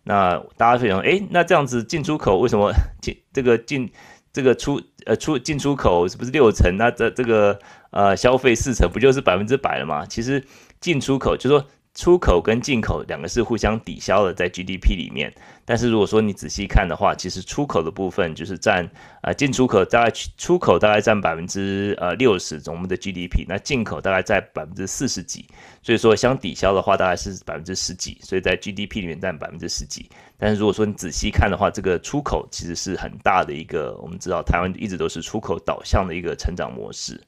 [0.05, 3.93] 那大家会想，诶，那这样子进出口为什么进这个进
[4.33, 6.75] 这个出呃出进出口是不是六成？
[6.79, 7.59] 那这这个
[7.91, 10.07] 呃消费四成不就是百分之百了吗？
[10.07, 10.43] 其实
[10.81, 11.67] 进出口就是说。
[11.93, 15.33] 出口跟进口两个是互相抵消的，在 GDP 里面。
[15.65, 18.89] 但是如果说你仔细看的话，其实出口的部分就是占
[19.23, 25.47] 呃进出口大概出口大概占百分之呃六十，我们的 GDP，那进口大概在百分之四十几。
[25.83, 30.09] 所以说相抵消的话，大概是百分之十几，所以在 GDP 里面占百分之十几。
[30.39, 37.21] 但是如果说你仔细看的话，这个出口其实是很大的一个，我们知道台湾一直都是出口导向的一个成长模式。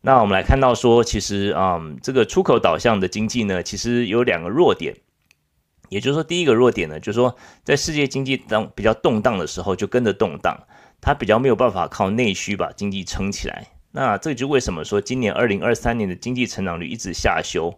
[0.00, 4.94] 那我们来看到说，其实啊、嗯，这个出口导向的经济呢，其实有两个弱点。
[5.88, 10.58] 也就是说，第一个弱点呢，就是说，在世界经济当比较动荡的时候，就跟着动荡，
[11.00, 13.68] 它比较没有办法靠内需把经济撑起来。
[13.92, 17.72] 那这就为什么说今年二零二三年的经济成长率一直下修？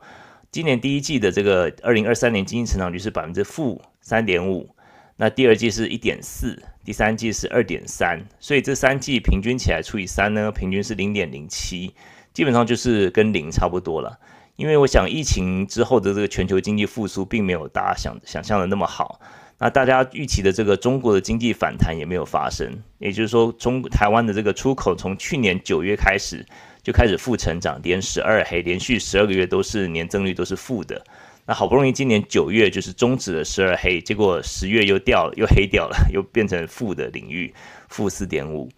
[0.50, 4.74] 今年第一季的这个二零二三年经济成长率是百分之负三点五，
[5.20, 11.92] 那第二季是一点四，第三季是二点三，所以这三季平均起来除以三呢，平均是零点零七，
[12.32, 14.16] 基本上就是跟零差不多了。
[14.54, 19.20] 因为我想疫情之后的这个全球经济复苏并没有大家想想象的那么好，
[19.58, 26.46] 那大家预期的这个中国的经济反弹也没有发生，也就是说中台湾的这个出口从去年九月开始
[26.80, 31.04] 就开始负成长，连十二黑，连续十二个月都是年增率都是负的，
[31.48, 37.54] 那好不容易今年九月就是终止了十二黑，结果十月又掉了，又黑掉了，又变成负的领域，
[37.88, 38.68] 负四点五。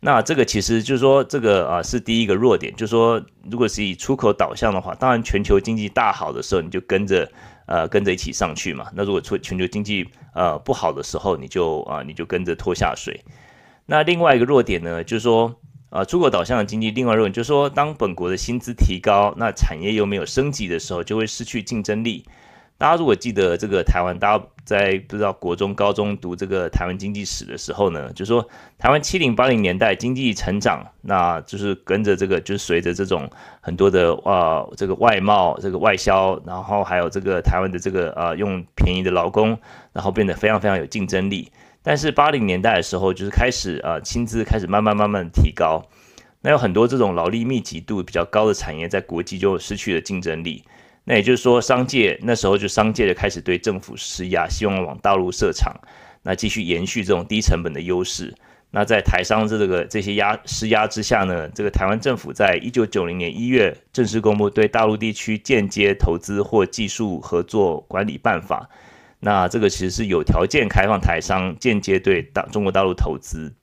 [0.00, 3.18] 那这个其实就是说，这个啊是第一个弱点，就是说，
[3.50, 7.26] 如果是以出口导向的话，当然全球经济大好的时候，你就跟着
[7.64, 8.88] 呃跟着一起上去嘛。
[8.94, 13.18] 那如果出全球经济呃不好的时候，你就啊你就跟着拖下水。
[13.86, 15.58] 那另外一个弱点呢，就是说
[15.92, 22.24] 啊出口导向的经济，另外弱点就是说，当本国的薪资提高，那产业又没有升级的时候，就会失去竞争力。
[22.78, 33.30] 大家如果记得这个台湾，大家在不知道国中、高中读这个台湾经济史的时候呢，就说台湾七零八零年代经济成长，那就是跟着这个，就是随着这种
[33.60, 39.56] 很多的啊这个外贸、这个外销，然后还有这个台湾的这个啊用便宜的劳工，
[39.92, 41.52] 然后变得非常非常有竞争力。
[41.82, 45.84] 但是八零年代的时候，就是开始啊薪资开始慢慢慢慢提高，
[46.40, 50.64] 那有很多这种劳力密集度比较高的产业在国际就失去了竞争力。
[51.04, 55.74] 那也就是说，商界那时候就商界就开始对政府施压，希望往大陆设厂，
[56.22, 58.32] 那继续延续这种低成本的优势。
[58.70, 68.70] 那在台商这个这些压施压之下呢，这个台湾政府在一九九零年一月正式公布对大陆地区间接投资或技术合作管理办法。
[69.24, 73.54] 那这个其实是有条件开放台商间接对大中国大陆投资，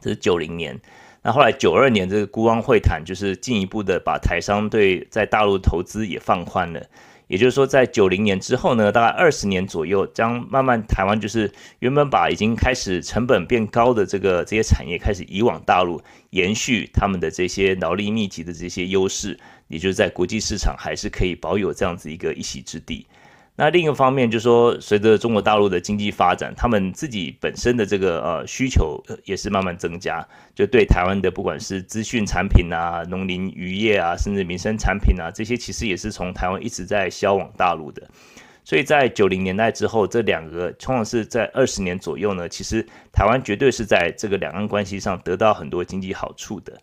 [0.00, 0.80] 这是九零年。
[1.22, 6.84] 那后来九二年这个孤汪会谈，就是进一步的把台商对在大陆投资也放宽了，
[7.28, 23.06] 也就是说在九零年之后呢，大概二十年左右，将慢慢台湾就是原本把已经开始成本变高的这个这些产业开始移往大陆，延续他们的这些劳力密集的这些优势，也就是在国际市场还是可以保有这样子一个一席之地。
[23.62, 38.02] 那另一方面，就是说，随着中国大陆的经济发展，他们自己本身的这个呃需求也是慢慢增加，就对台湾的不管是资讯产品啊、农林渔业啊，甚至民生产品啊，这些其实也是从台湾一直在销往大陆的。
[38.64, 46.76] 所以在九零年代之后，这两个通常是在二十年左右呢，其实台湾绝对是在这个两岸关系上得到很多经济好处的。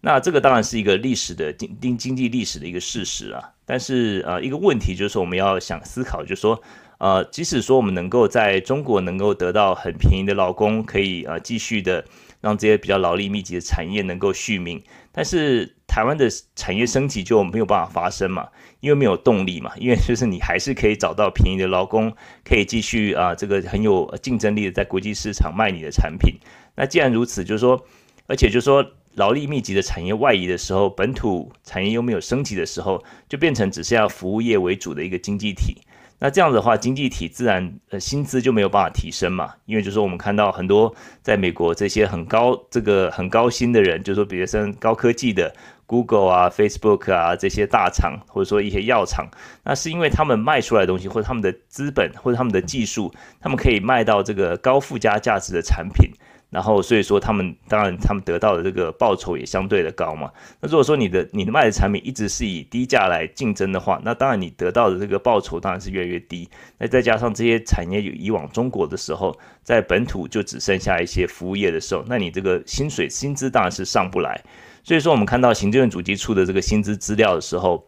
[0.00, 6.62] 那这个当然是一个历史的经经经济历史的一个事实啊，但是呃一个问题就是说我们要想思考，就是说
[6.98, 12.04] 呃即使说我们能够在中国能够得到很便宜的劳工，可以呃继续的
[12.40, 14.80] 让这些比较劳力密集的产业能够续命，
[15.10, 18.46] 但是台湾的产业升级就没有办法发生嘛，
[18.78, 26.38] 因为没有动力嘛，因为就是你还是可以找到便宜的劳工，可以继续啊、这个很有竞争力的在国际市场卖你的产品。
[26.76, 27.84] 那既然如此，就是说，
[28.28, 28.86] 而且就是说。
[29.18, 35.82] 劳力密集的产业外移的时候，本土产业又没有升级的时候，就变成只剩下服务业为主的一个经济体。
[36.20, 39.54] 那这样子的话，经济体自然呃薪资就没有办法提升嘛。
[39.66, 45.52] 因为就是我们看到很多在美国这些很高这个很高薪的人，就是说比如说高科技的
[45.86, 49.28] Google 啊、Facebook 啊这些大厂，或者说一些药厂，
[49.64, 56.10] 那是因为他们卖出来的东西，或者他们的资本，或者他们的技术，他们可以卖到这个高附加价值的产品。
[56.50, 60.30] 然后，所以说他们当然他们得到的这个报酬也相对的高嘛。
[60.60, 66.48] 那如果说你的你卖的产品一直是以低价来竞争的话，那当然你得到的这个报酬当然是越来越低。
[66.78, 74.42] 那再加上这些产业有以往中国的时候，在本土就只剩下一些服务业的时候，那你这个薪水薪资当然是上不来。
[74.82, 77.86] 所以说我们看到行政院主计处的这个薪资资料的时候，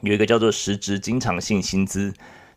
[0.00, 2.14] 有一个叫做实质经常性薪资。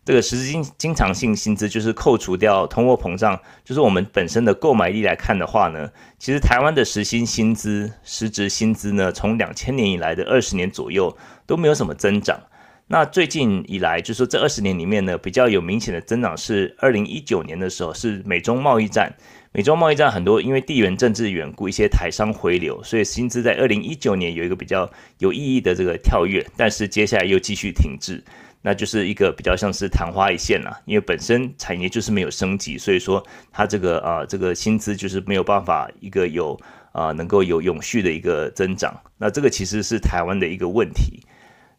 [0.08, 12.40] 这个实质经经常性薪资就是扣除掉通货膨胀，就是我们本身的购买力来看的话呢，其实台湾的实薪薪资、实质薪资呢，从两千年以来的二十年左右都没有什么增长。
[12.88, 19.14] 那最近以来，就是说这二十年里面呢，比较有明显的增长是二零一九年的时候，是美中贸易战。
[19.52, 28.24] 美中贸易战很多因为地缘政治缘故，一些台商回流，所以薪资在二零一九年有一个比较有意义的这个跳跃，但是接下来又继续停滞。
[28.68, 36.60] 那就是一个比较像是昙花一现了，因为本身产业就是没有升级，所以说它这个啊这个薪资就是没有办法一个有
[36.92, 38.94] 啊能够有永续的一个增长。
[39.18, 41.24] 那这个其实是台湾的一个问题。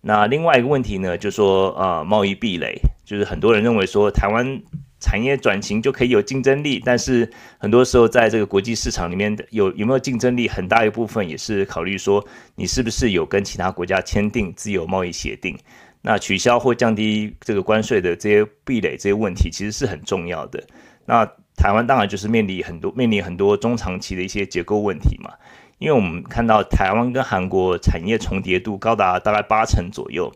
[0.01, 4.63] 那另外一个问题呢，就是说啊贸易壁垒，就是很多人认为说台湾
[4.99, 12.25] 产业转型就可以有竞争力，但是很多时候在这个国际市场里面有有没有竞争力，很大一部分也是考虑说
[12.55, 15.59] 你是不是有跟其他国家签订自由贸易协定，
[16.03, 20.63] 那取消或降低这个关税的这些壁垒这些问题，其实是很重要的。
[21.07, 21.25] 那
[21.57, 25.33] 台湾当然就是面临很多面临很多中长期的一些结构问题嘛，
[25.79, 30.33] 因为我们看到台湾跟韩国产业重叠度高达大概八成左右，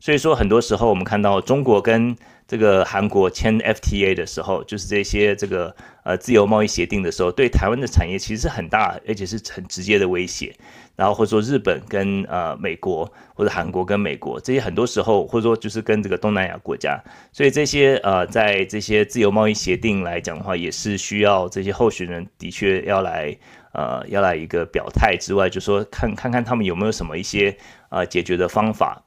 [0.00, 2.14] 所以说很多时候我们看到中国跟
[2.46, 10.54] 这个韩国签 FTA 的时候，就是这些这个呃自由贸易协定的时候，对台湾的产业其实是很大，而且是很直接的威胁。
[10.96, 16.98] 然后或者说日本跟呃美国或者韩国跟美国这些很多时候，或者说就是跟这个东南亚国家，
[17.32, 23.36] 所以这些呃在这些自由贸易协定来讲的话，也是需要这些候选人的确要来
[23.72, 27.56] 呃要来一个表态之外，就说看看看他们有没有什么一些
[27.90, 29.02] 呃解决的方法。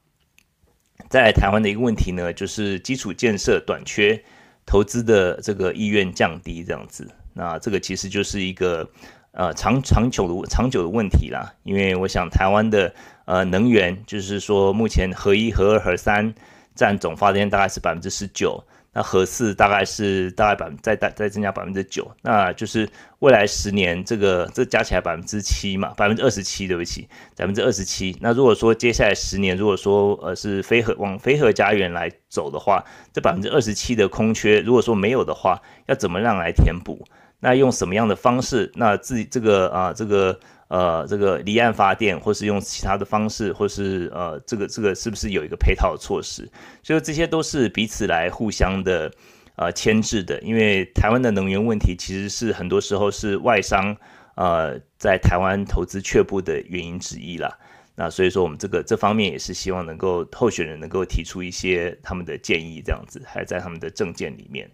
[1.10, 4.22] 在台湾的一个问题呢，就是基础建设短缺，
[4.64, 7.10] 投资的这个意愿降低这样子。
[7.34, 8.88] 那这个其实就是一个
[9.32, 11.54] 呃长长久的长久的问题啦。
[11.64, 12.94] 因为我想台湾的
[13.26, 16.34] 呃能源，就是说目前核一、核二、核三
[16.76, 18.64] 占总发电大概是百分之十九。
[18.92, 27.08] 那核四大概是大概百分再再再增加百分之九，那就是未来十年这个这加起来百分之七嘛，百分之二十七，对不起，
[27.38, 28.18] 百分之二十七。
[28.20, 37.06] 那如果说接下来十年，如果说呃是非核往非核家园来走的话，这百分之二十七的空缺，如果说没有的话，要怎么样来填补？
[37.40, 38.72] 那用什么样的方式？
[38.76, 40.40] 那自己这个啊这个。
[40.70, 46.48] 呃，这个离岸发电，或是用其他的方式，或是呃，这个这个是不是有一个配套的措施？
[46.84, 49.12] 所以这些都是彼此来互相的
[49.56, 50.40] 呃牵制的。
[50.42, 53.98] 因为台湾的能源问题，其实是很多时候是外商
[54.36, 57.58] 呃在台湾投资却步的原因之一啦。
[57.96, 64.70] 那所以说，我们这个这方面也是希望能够候选人能够提出一些他们的建议，这样子还在他们的政见里面。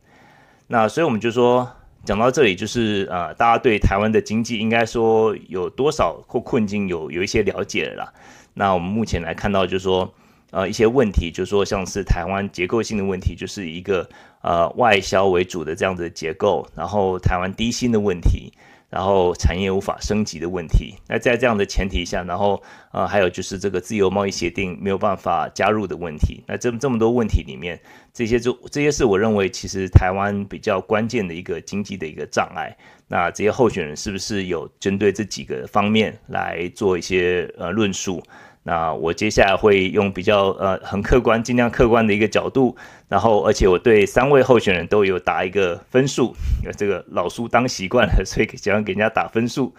[0.68, 1.72] 那所以我们就说。
[2.06, 8.14] 讲到这里，就是呃，大家对台湾的经济应该说有多少或困境有有一些了解了。
[8.54, 10.14] 那我们目前来看到，就是说
[10.52, 14.08] 呃一些问题，就是说像是台湾结构性的问题，就是一个
[14.42, 18.54] 呃外销为主的这样子的结构，然后台湾低薪的问题。
[18.96, 27.78] 然后产业无法升级的问题，那在这样的前提下，然后呃还有就是这个自由贸易协定没有办法加入的问题，那这这么多问题里面，
[28.14, 32.74] 这些就这些是我认为其实台湾比较关键的一个经济的一个障碍。
[33.10, 38.24] 那这些候选人是不是有针对这几个方面来做一些呃论述？
[38.68, 42.76] 那我接下来会用比较呃很客观、尽量客观的一个角度，
[43.08, 46.34] 然后而且我对三位候选人都有打一个分数，
[46.76, 49.72] 这个老书当习惯了，所以喜欢给人家打分数，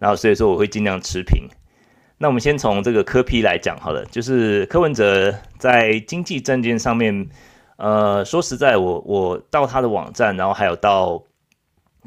[0.00, 1.46] 然后所以说我会尽量持平。
[2.18, 7.28] 那我们先从这个柯批来讲好了，就是柯文哲在经济政见上面，
[7.76, 11.22] 呃，说实在，我我到他的网站，然后还有到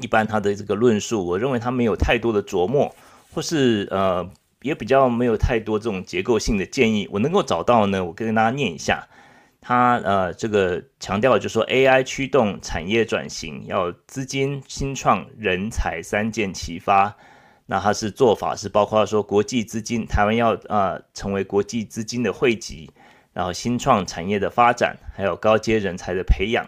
[0.00, 2.94] 一般他的这个论述，我认为他没有太多的琢磨，
[3.32, 4.28] 或是呃。
[4.66, 9.06] 也比较没有太多这种结构性的建议，我能够找到呢，我跟大家念一下，
[9.60, 17.16] 他呃这个强调就是说 AI 驱动产业转型，要资金、新创、人才三箭齐发。
[17.66, 22.90] 那他是做法是包括说国际资金，台湾要呃成为国际资金的汇集，
[23.32, 26.66] 然后新创产业的发展，还有高阶人才的培养。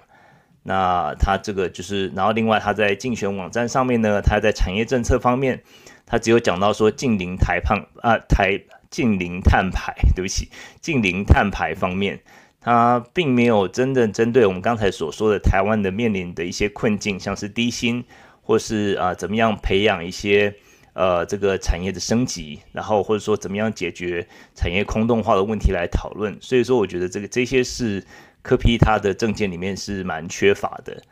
[0.62, 5.64] 那他这个就是，然后另外他在竞选网站上面呢，他在产业政策方面。
[6.08, 8.58] 他只有讲到说近邻台胖啊台
[8.90, 10.48] 近邻碳排，对不起，
[10.80, 12.18] 近邻碳排方面，
[12.60, 18.02] 他并没有真正针对我们刚才所说的台湾的面临的一些困境，像是低薪
[18.40, 20.54] 或是啊怎么样培养一些
[20.94, 26.34] 呃这个产业的升级，然后或者说怎么样解决产业空洞化的问题来讨论。
[26.40, 28.02] 所以说，我觉得这个这些是
[28.40, 31.02] 柯批他的政见里面是蛮缺乏的。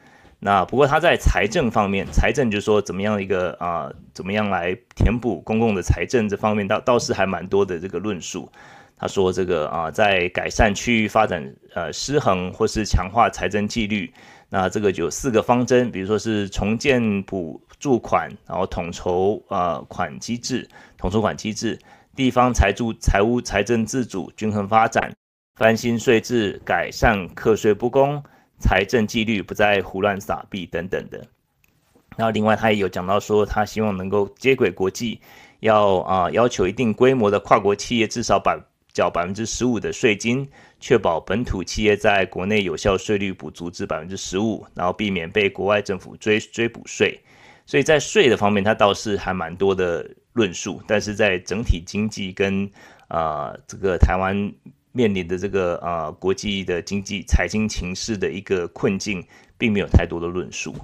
[0.47, 8.49] 那不过他在财政方面，财政就是说怎么样一个啊、怎么样来填补公共的财政这方面倒倒是还蛮多的这个论述。
[8.97, 14.09] 他说这个啊、在改善区域发展呃失衡或是强化财政纪律，
[14.49, 21.77] 那这个有四个方针，比如说是重建补助款，然后统筹呃款机制，统筹款机制，
[22.15, 25.13] 地方财助财务财政自主均衡发展，
[25.57, 28.23] 翻新税制，改善课税不公。
[28.59, 31.19] 财政纪律不再胡乱撒币等等的，
[32.17, 35.21] 然后另外他也有讲到说，他希望能够接轨国际，
[35.61, 38.59] 要啊要求一定规模的跨国企业至少百
[38.95, 40.49] 缴百分之十五的税金，
[40.81, 47.21] 确保本土企业在国内有效税率补足至百分之十五，然后避免被国外政府追追补税。
[47.67, 52.71] 所以在税的方面，他倒是还蛮多的论述，但是在整体经济跟
[53.09, 54.51] 啊这个台湾。
[54.97, 59.23] 面临的这个呃国际的经济财经情势的一个困境，
[59.59, 60.75] 并没有太多的论述。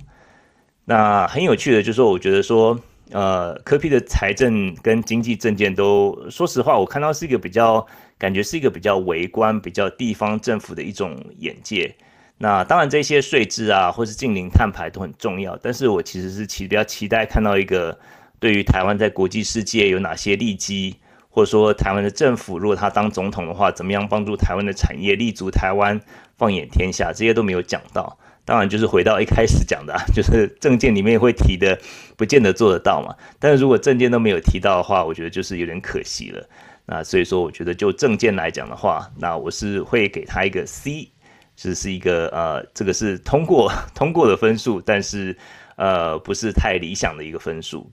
[0.84, 2.78] 那很有趣的就是说，我觉得说，
[3.10, 7.86] 呃，科批的财政跟经济政见都，说实话，我看到是一个比较，
[8.18, 11.94] 感觉是一个比较微观、比较地方政府的一种眼界。
[12.36, 17.98] 那当然，这些税制啊，或是近零碳排都很重要，但是我其实是期比较期待看到一个
[18.40, 20.96] 对于台湾在国际世界有哪些利基，
[21.34, 25.98] 或者说台湾的政府如果他当总统的话，怎么样帮助台湾的产业立足台湾、
[26.36, 28.18] 放眼天下，这些都没有讲到。
[28.44, 31.78] 当然，就是回到一开始讲的，啊 就是政见里面会提的，
[32.16, 33.16] 不见得做得到嘛。
[33.38, 36.48] 但是如果政见都没有提到的话，我觉得就是有点可惜了。
[36.84, 41.12] 那所以说，我觉得就政见来讲的话，那我是会给他一个 C，
[41.54, 45.38] 就是一个呃，这个是通过 通过的分数，但是
[45.76, 47.92] 呃不是太理想的一个分数。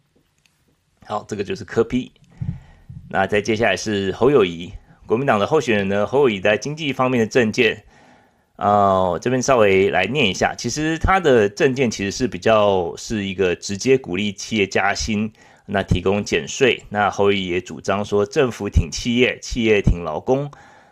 [1.05, 2.11] 好，这个就是科批。
[3.11, 4.71] 那再接下来是侯友宜，
[5.07, 7.83] 国民党的候选人呢，侯友宜在经济方面的政见。
[8.57, 15.31] 哦，这边稍微来念一下，其实他的政见其实是比较是一个直接鼓励企业加薪，
[15.65, 16.83] 那提供减税。
[16.89, 20.51] 那侯友宜也主张说，政府挺企业，企业挺劳工。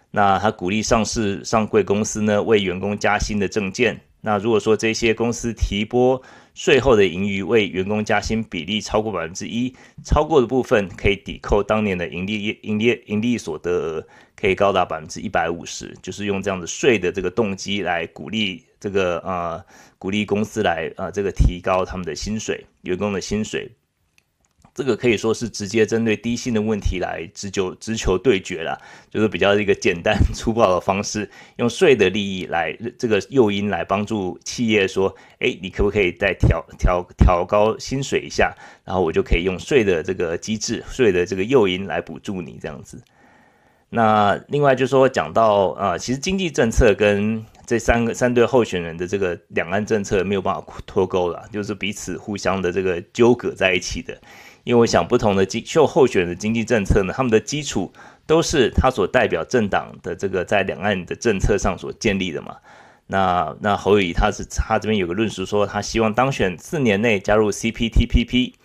[0.10, 4.00] 那他鼓励上市上柜公司呢，为员工加薪的政见。
[4.28, 6.22] 那如果说这些公司提拨
[6.54, 9.74] 税后的盈余为员工加薪比例超过百分之一，
[10.04, 19.64] 超过的部分可以抵扣当年的盈利盈利盈利所得额，可以高达百分之一百五十，就是用这样子税的这个动机来鼓励这个呃
[19.98, 23.72] 鼓励公司来啊这个提高他们的薪水，员工的薪水。
[24.78, 38.56] 这个可以说是直接针对低薪的问题来直球直球对决了，就是比较一个简单 粗暴的方式，用税的利益来这个诱因来帮助企业说，哎，你可不可以再调调调高薪水一下，
[38.86, 43.02] 然后我就可以用税的这个机制，税的这个诱因来补助你这样子。
[43.90, 54.16] 那另外就是说讲到啊、呃，其实经济政策跟这三个三对候选人的这个两岸政策没有办法脱钩了，就是彼此互相的这个纠葛在一起的。
[54.68, 57.90] 因为我想，不同的经秀候选人的经济政策呢，他们的基础
[58.26, 62.58] 都是他所代表政党的这个在两岸的政策上所建立的嘛。
[63.06, 68.56] 那那侯友宜他是他这边有个论述说，他希望当选四年内加入 CPTPP，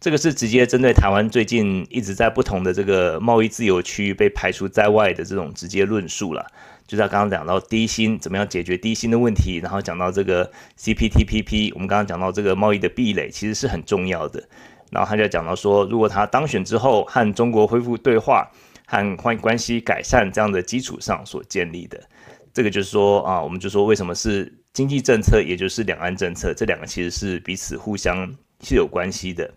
[0.00, 6.46] 这个是直接针对台湾最近一直在不同的这个贸易自由区域被排除在外的这种直接论述了。
[6.86, 14.42] 就是他刚刚讲到低薪怎么样解决低薪的问题，然后讲到这个 CPTPP，我们刚刚讲到这个贸易的壁垒其实是很重要的。
[14.94, 18.48] 然后他就讲到说，如果他当选之后和中国恢复对话，
[18.86, 22.00] 和关关系改善这样的基础上所建立的，
[22.52, 28.32] 这个就是说啊，我们就说为什么是经济政策，也就是两岸政策，这两个其实是彼此互相
[28.62, 29.50] 是有关系的。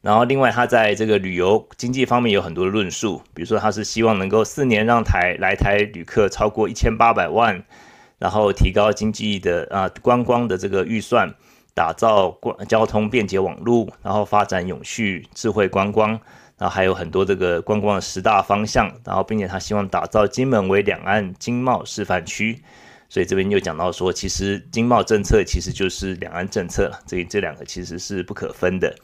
[0.00, 7.64] 然后另外他在这个旅游经济方面有很多论述，比如说他是希望能够四年让台来台旅客超过一千八百万，
[8.18, 11.32] 然后提高经济的啊观光的这个预算。
[11.74, 16.10] 打造交通便捷网络，然后发展永续智慧观光，
[16.56, 22.62] 然后还有很多这个观光的十大方向，然后并且他希望打造金门为两岸经贸示范区，
[23.08, 28.94] 所以这边又讲到说，其实经贸政策其实就是两岸政策，这这两个其实是不可分的。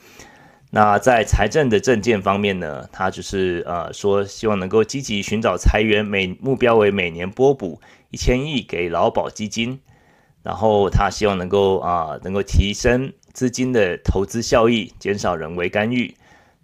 [0.70, 9.80] 那在财政的政见方面呢，他就是呃说希望能够积极寻找财源，每目标为每年拨补一千亿给劳保基金。
[10.43, 16.14] 然后他希望能够啊，能够提升资金的投资效益，减少人为干预。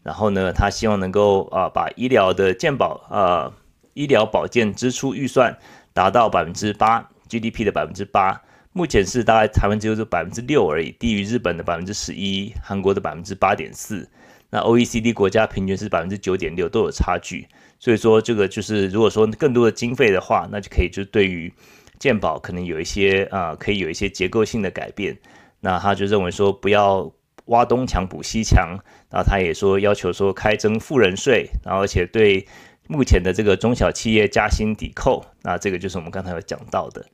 [0.03, 3.53] 然后呢，他希望能够啊，把医疗的健保啊，
[3.93, 5.59] 医疗保健支出预算
[5.93, 8.41] 达到百分之八 GDP 的百分之八。
[8.73, 14.09] 目前是大概台湾只有百分之六而已，低于日本的百分之十一，韩国的百分之八点四。
[14.49, 17.47] 那 OECD 国家平均是百分之九点六，都有差距。
[17.79, 21.53] 所以说，这个就是如果说更多的经费的话，那就可以就对于。
[21.99, 25.17] 健保可能有一些啊、可以有一些结构性的改变。
[25.61, 27.13] 那他就认为说，不要
[27.47, 28.79] 挖东墙补西墙。
[29.11, 32.47] 然后他也说，要求说开征富人税，然后而且对
[32.89, 35.25] 目前的这个中小企业加薪抵扣。
[35.43, 37.07] 那这个就是我们刚才有讲到的。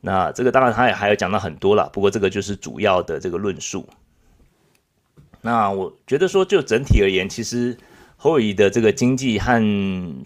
[0.00, 3.88] 那这个当然他也还有讲到很多了，不过这个就是主要的这个论述。
[5.40, 7.76] 那我觉得说，就整体而言，其实。
[8.14, 9.60] 侯友宜的这个经济和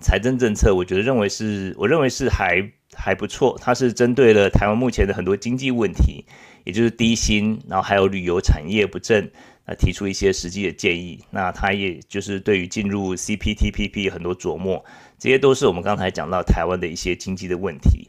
[0.03, 2.61] 财政政策，我觉得认为是，我认为是还
[2.97, 3.59] 还不错。
[3.61, 6.25] 它是针对了台湾目前的很多经济问题，
[6.65, 9.31] 也就是低薪，然后还有旅游产业不振，
[9.67, 11.23] 那提出一些实际的建议。
[11.31, 14.85] 那它也就是对于进入 CPTPP 很多琢磨，
[15.19, 18.09] 这些都是我们刚才讲到台湾的一些经济的问题。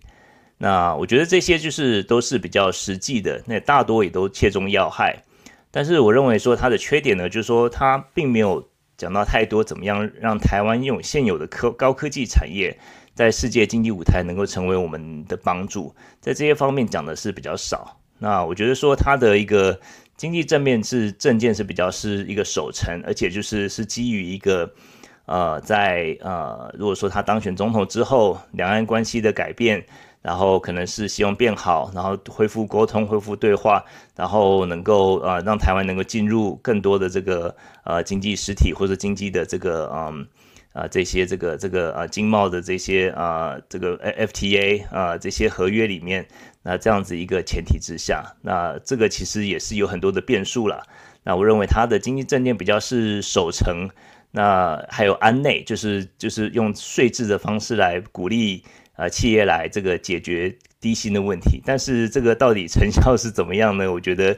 [0.58, 5.24] 那我觉得这些就是都是比较实际的，那大多也都切中要害。
[5.70, 8.68] 但是我认为说它的缺点呢，就是说它并没有。
[8.98, 12.76] 讲到太多，怎么样让台湾用现有的科高科技产业
[13.18, 17.98] 在世界经济舞台能够成为我们的帮助，在这些方面讲的是比较少。
[18.20, 19.78] 那我觉得说他的一个
[20.16, 24.72] 经济正面是政见是比较是一个守成，而且就是是基于一个
[25.26, 29.84] 呃，在呃，如果说他当选总统之后，两岸关系的改变。
[30.20, 33.82] 然后可能是希望变好，然后恢复沟通、恢复对话，
[34.14, 37.56] 然后能够呃让台湾能够进入更多的这个
[37.86, 40.28] 呃经济实体或者经济的这个嗯
[40.74, 46.28] 啊、这些这个这个呃经贸的这些啊、这个 FTA 啊、这些合约里面，
[46.64, 50.84] 那这样子一个前提之下，那这个其实也是有很多的变数了。
[51.24, 53.90] 那我认为他的经济政见比较是守成，
[54.32, 58.64] 那还有安内，就是就是用税制的方式来鼓励。
[59.00, 63.94] 呃，企业来这个解决低薪的问题，但是这个到底成效是怎么样呢？
[63.94, 64.36] 我觉得，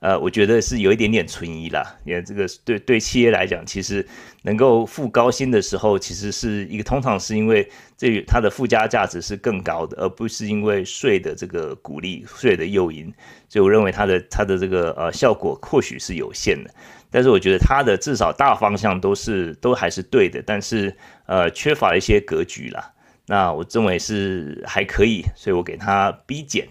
[0.00, 1.96] 呃，我觉得是有一点点存疑啦。
[2.04, 4.06] 因为这个对对企业来讲，其实
[4.42, 13.12] 能够付高薪的时候，其实是一个通常是因为这它的附加价值是更高的，而不是因为税的这个鼓励、税的诱因。
[13.48, 16.70] 所以我认为它的它的这个呃效果或许是有限的，
[17.10, 20.96] 但是我觉得它的至少大方向都是都还是对的，但是
[21.26, 22.92] 呃缺乏一些格局啦。
[23.26, 26.66] 那我认为是还可以，所以我给它 B 减。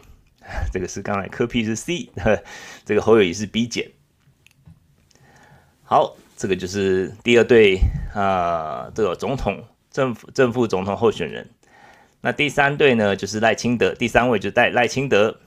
[0.71, 2.09] 这个是刚才柯 P 是 C，
[2.85, 3.89] 这个侯友宜是 B 减。
[5.83, 7.77] 好，这个就是第二对
[8.13, 11.49] 啊、呃，这个总统正正副总统候选人。
[12.21, 15.37] 那第三对呢，就是赖清德，第三位就带赖清德。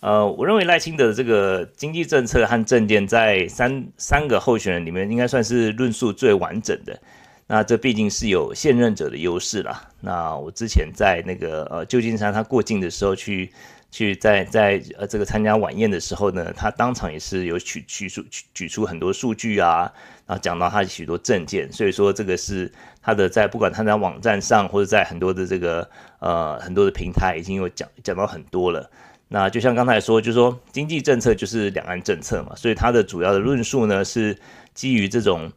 [0.00, 6.98] 呃，我认为赖清德的这个经济政策和政见，在三三个候选人里面，应该算是论述最完整的。
[7.46, 9.90] 那这毕竟是有现任者的优势啦。
[10.00, 13.52] 那我之前在那个呃旧金山他过境的时候去
[13.90, 19.92] 去在在呃这个参加晚宴的时候呢，他当场也是有举举出举举出很多数据啊，
[20.26, 22.70] 然后讲到他许多证件，所以说这个是
[23.02, 25.88] 他的在不管他在网站上或者在很多的这个
[26.20, 28.90] 呃很多的平台已经有讲讲到很多了。
[29.28, 34.38] 那就像刚才说，就是说经济政策就是两岸政策嘛，所以他的主要的论述呢是
[34.74, 35.52] 基于这种。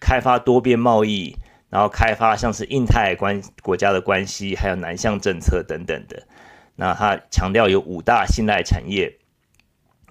[0.00, 1.34] 开发多边贸易，
[1.70, 6.22] 然后开发像是印太关国家的关系，还有南向政策等等的。
[6.76, 9.16] 那他强调有五大信赖产业，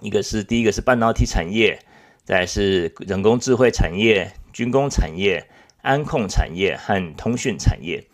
[0.00, 1.78] 一个是第一个是半导体产业，
[2.24, 5.48] 再是人工智慧产业、军工产业、
[5.82, 8.06] 安控产业和通讯产业。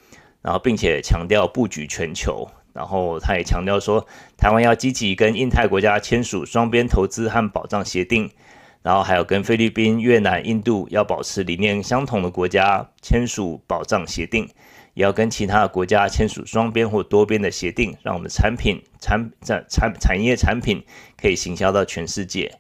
[0.43, 4.07] 然后并且强调布局全球，然后他也强调说，
[4.39, 8.31] 台湾要积极跟印太国家签署双边投资和保障协定。
[8.83, 14.49] 然后还有跟菲律宾、越南、印度要保持理念相同的国家签署保障协定，
[14.95, 20.85] 也要跟其他的国家签署双边或多边的协定，让我们产品、产产产产业产品
[21.21, 22.59] 可以行销到全世界。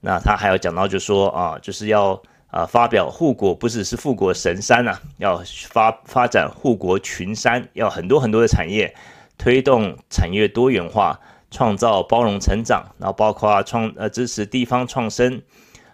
[0.00, 8.94] 那他还有讲到，就说啊，就是要啊发表护国不只是富国神山啊，要发发展护国群山，要很多很多的产业，
[9.38, 11.20] 推动产业多元化。
[11.50, 15.40] 创造包容成长，然后包括创呃支持地方创生，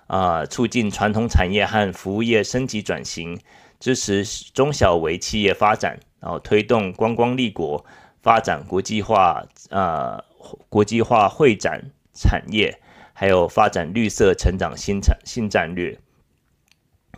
[0.06, 3.38] 啊、促进传统产业和服务业升级转型，
[3.80, 4.24] 支持
[4.54, 7.84] 中小微企业发展，然后推动观光立国，
[8.22, 10.22] 发展国际化呃
[10.68, 12.78] 国际化会展产业，
[13.12, 15.98] 还有发展绿色成长新产新战略。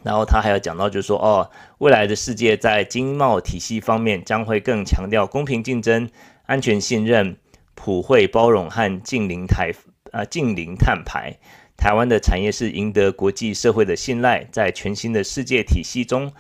[0.03, 6.09] 然后他还要讲到，就是说哦，未来的世界在经贸体系方面将会更强调公平竞争、
[6.47, 7.37] 安全信任。
[7.75, 9.73] 普惠包容和近邻台
[10.13, 11.37] 啊近邻碳排，
[11.77, 16.33] 台湾的产业是赢得国际社会的信赖，在全新的世界体系中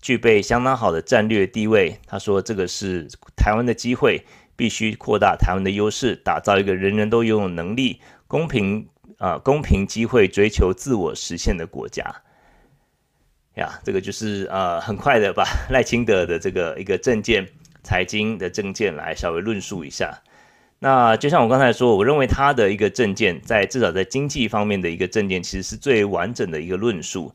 [0.00, 1.98] 具备相当好的战略地位。
[2.06, 3.06] 他说，这个是
[3.36, 4.24] 台湾的机会，
[4.56, 12.04] 必须扩大台湾的优势，打造一个人人都拥有能力、公平啊、公平机会、追求自我实现的国家。
[13.54, 17.46] 呀，这个就是呃很快的把 赖清德的这个一个政见、
[17.82, 20.22] 财经的政见来稍微论述一下。
[20.78, 27.32] 那就像我刚才说，我认为他的一个政见，在至少在经济方面的一个政见，其实是最完整的一个论述。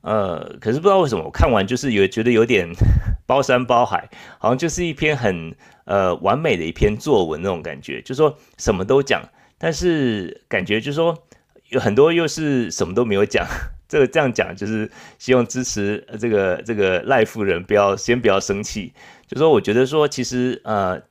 [0.00, 2.68] 呃，可是不知道为什么，我看完就是有觉得有点
[3.26, 9.22] 包山包海，好像就是一篇很呃完美的一篇作文那种感觉，就说什么都讲，
[9.58, 11.16] 但是感觉就说
[11.68, 13.46] 有很多又是什么都没有讲。
[13.88, 18.92] 这个这样讲就是希望支持这个这个赖夫人不要先不要生气，
[19.26, 21.02] 就说我觉得说其实呃。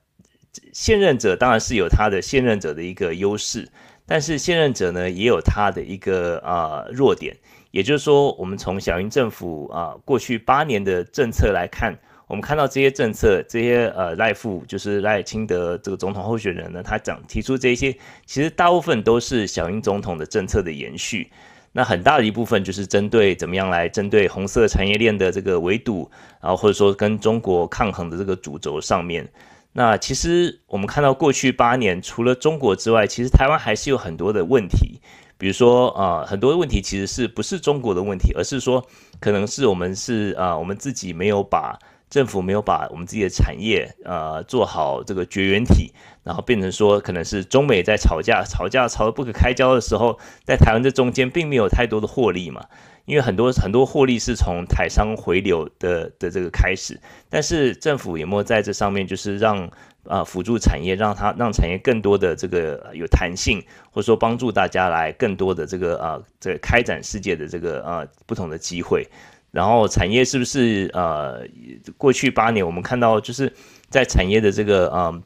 [0.74, 3.70] 现任者当然是有他的现任者的一个优势，
[4.08, 7.38] 但是现任者呢也有他的一个啊、弱点。
[7.72, 11.98] 也就是说，我们从小英政府啊、过去八年的政策来看，
[12.28, 17.94] 我们看到这些政策，这些呃赖富就是赖清德这个总统候选人呢，他讲提出这些，
[18.26, 21.30] 其实大部分都是小英总统的政策的延续。
[21.74, 26.10] 那很大的一部分就是针对怎么样来针对红色产业链的这个围堵，
[26.42, 29.28] 然后或者说跟中国抗衡的这个主轴上面。
[29.74, 35.00] 那其实我们看到过去八年，除了中国之外，其实台湾还是有很多的问题。
[35.38, 38.86] 比如说啊、呃，很多问题其实是不是中国的问题，而是说
[39.20, 41.78] 可能是我们是啊、呃，我们自己没有把。
[42.10, 45.92] 政府没有把我们自己的产业呃做好这个绝缘体，
[46.24, 52.64] 然后变成说可能是中美在吵架，吵架吵得不可开交的时候，在台湾这中间并没有太多的获利嘛，
[53.04, 56.98] 因为很多很多获利是从台商回流的的这个开始，
[57.30, 59.70] 但是政府有没有在这上面就是让、
[60.10, 69.08] 呃、辅助产业，让它让产业更多的这个有弹性，或者说帮助大家来更多的这个啊、这开展世界的这个啊、呃、不同的机会。
[69.52, 71.42] 然后产业是不是呃，
[71.98, 73.52] 过去八年我们看到就是
[73.90, 75.24] 在产业的这个呃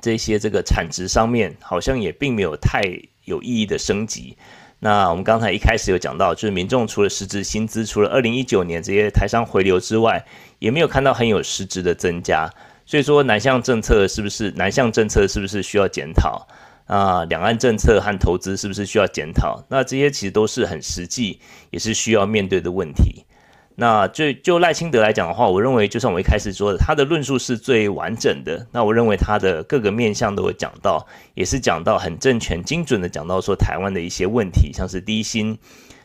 [0.00, 2.82] 这些这个产值上面，好像也并没有太
[3.24, 4.36] 有意义的升级。
[4.80, 10.24] 那我们刚才一开始有讲到，就是民众除了实质薪资，除了二零一九年这些台商回流之外，
[10.58, 12.48] 也没有看到很有实质的增加。
[12.88, 16.48] 所以说南向政策是不是南向政策是不是需要检讨
[16.86, 17.22] 啊？
[17.26, 19.62] 两岸政策和投资是不是需要检讨？
[19.68, 23.26] 那这些其实都是很实际，也是需要面对的问题。
[23.76, 28.66] 那就就赖清德来讲的话，我认为就像我一开始说的，他的论述是最完整的。
[28.72, 35.58] 那我认为他的各个面向都有讲到，也是讲到很正确、精准的讲到说台湾的一些问题，像是低薪。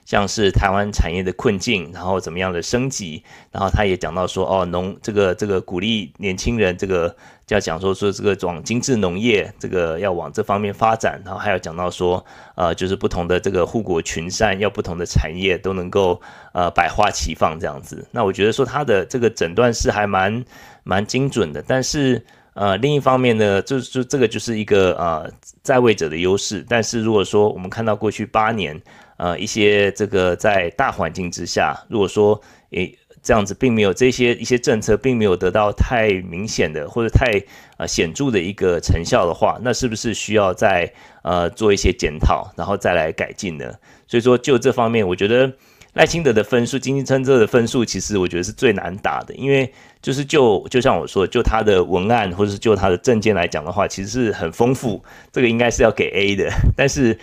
[0.06, 7.10] 像是台湾产业的困境，然后怎么样的升级，然后他也讲到说，哦，农这个这个鼓励年轻人，这个
[7.48, 12.24] 就要讲说说这个往精致农业，这个要往这方面发展，然后还要讲到说，
[12.56, 16.22] 呃，就是不同的这个护国群山，要不同的产业都能够
[16.54, 18.06] 呃百花齐放这样子。
[18.12, 20.44] 那我觉得说他的这个诊断是还蛮
[20.84, 22.22] 蛮精准的，但是
[22.56, 25.32] 呃另一方面呢，就就这个就是一个呃
[25.62, 28.82] 在位者的优势，但是如果说我们看到过去八年。
[29.18, 32.42] 呃，一些这个在大环境之下，如果说
[32.72, 37.42] 诶这样子，并没有这些一些政策，并没有得到太明显的或者太
[37.78, 40.92] 呃显著的一个成效的话，那是不是需要再
[41.22, 43.74] 呃做一些检讨，然后再来改进呢？
[44.08, 45.50] 所以说，就这方面，我觉得
[45.94, 55.02] 赖清德的分数，经济政策的分数，其实我觉得是最难打的，因为就是就就像我说，就他的文案或者是就他的证件来讲的话，其实是很丰富，
[55.32, 57.18] 这个应该是要给 A 的，但是。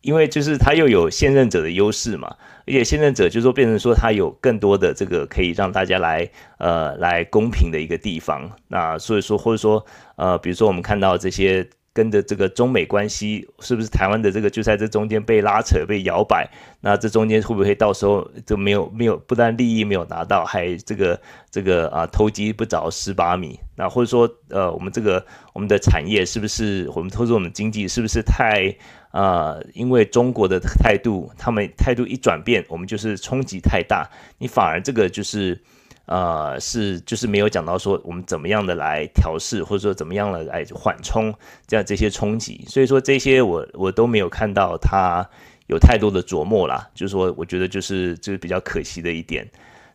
[0.00, 2.36] 因为就是他又有现任者的优势嘛，
[2.66, 6.28] 而且现任者就是说变成说他有更多的这个可以让大家来
[6.58, 9.84] 呃来公平的一个地方，那所以说或者说
[10.16, 11.68] 呃比如说我们看到这些。
[11.96, 16.46] 跟着这个中美关系，是不是台湾的这个就在这中间被拉扯、被摇摆？
[16.82, 21.18] 那这中间会不会到时候就没有没有，不但利益没有拿到，还这个
[21.50, 23.58] 这个啊偷鸡不着蚀把米？
[23.76, 25.24] 那或者说呃，我们这个
[25.54, 28.76] 我们的产业是不是我们投资我们经济是不是太
[29.10, 35.58] 啊、因为中国的态度，他们态度一转变，我们就是冲击太大，你反而这个就是。
[36.06, 41.34] 呃，是就是没有讲到说我们怎么样的来调试，或者说怎么样的来缓冲
[41.66, 45.28] 这样这些冲击，所以说这些我我都没有看到他
[45.66, 49.46] 有太多的琢磨啦，就是说我觉得就是就是比较可惜的一点。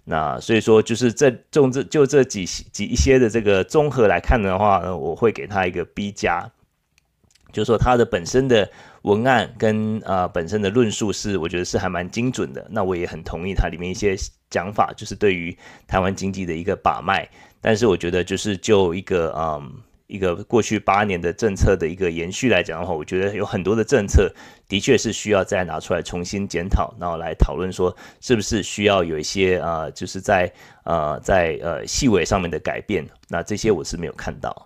[0.04, 6.52] 那所以说就是这种这就这几几一些的这个综合来看的话呢，我会给他一个 B 加，
[7.54, 8.70] 就是说他的本身的
[9.04, 14.16] 文案跟呃本身的论述是我觉得是还蛮精准的，那我也很同意它里面一些。
[14.52, 17.26] 讲法就是对于台湾经济的一个把脉，
[17.62, 24.30] 但是我觉得就是就一个嗯一个过去八年的政策的一个延续来讲的话，我觉得有很多的政策
[24.68, 30.52] 的确是需要再拿出来重新检讨，然后来讨论说是不是需要有一些呃就是在
[30.84, 34.66] 呃在呃细微上面的改变，那这些我是没有看到。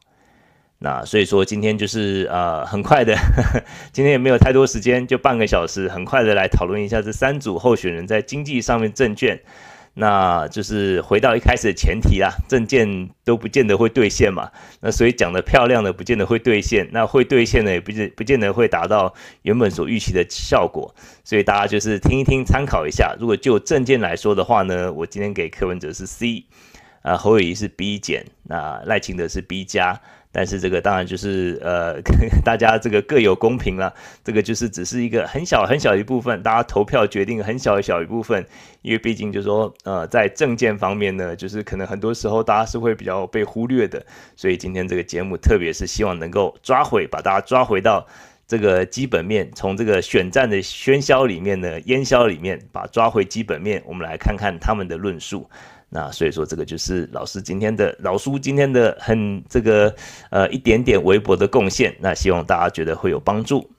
[0.85, 9.39] 那所以说今天就是呃很快的呵呵， 今天也没有太多时间，就半个小时，很快的来讨论一下这三组候选人在经济上面证券。
[9.95, 14.51] 那就是回到一开始的前提啦，证件都不见得会兑现嘛。
[14.81, 19.11] 那所以讲的漂亮的不见得会兑现，那会兑现的也不见不见得会达到
[19.41, 20.93] 原本所预期的效果。
[21.23, 23.15] 所以大家就是听一听，参考一下。
[23.19, 26.43] 如果就证件来说的话呢，我今天给柯文哲是 C，
[27.01, 29.99] 啊侯友谊是 B 减，那赖清德是 B 加。
[30.35, 32.01] 但是这个当然就是呃，
[32.43, 33.93] 大家这个各有公平了。
[34.21, 38.45] 这个就是只是一个很小很小一部分，大家投票决定很小很小一部分。
[38.81, 44.05] 因为毕竟就是说呃，在政见方面呢，就是可能很多时候大家是会比较被忽略的。
[44.35, 48.05] 所以今天这个节目，特别是希望能够抓回，把大家抓回到
[48.45, 55.49] 这个基本面，从这个选战的喧嚣里面呢，烟硝里面，把抓回基本面，我们来看看他们的论述。
[55.95, 59.95] 那所以说，这个就是老师今天的老叔今天的很这个
[60.29, 61.95] 呃一点点微薄的贡献。
[62.01, 63.71] 那希望大家觉得会有帮助。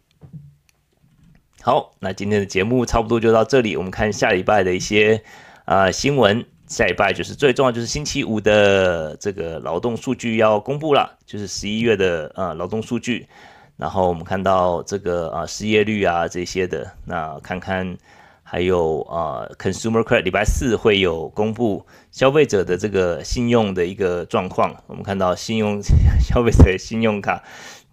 [1.61, 5.23] 好，那今天的节目差不多就到这里，我们看下礼拜的一些
[5.67, 6.43] 啊、新闻。
[6.67, 13.29] 下礼拜就是最重要，就是星期五的这个劳动数据要公布了，就是十一月的呃劳动数据。
[13.77, 17.97] 然后我们看到这个啊、失业率啊这些的，那看看
[18.49, 24.73] 还有啊、呃、Consumer Credit 礼拜四会有公布消费者的这个信用的一个状况。
[24.87, 25.83] 我们看到信用
[26.23, 27.43] 消费者信用卡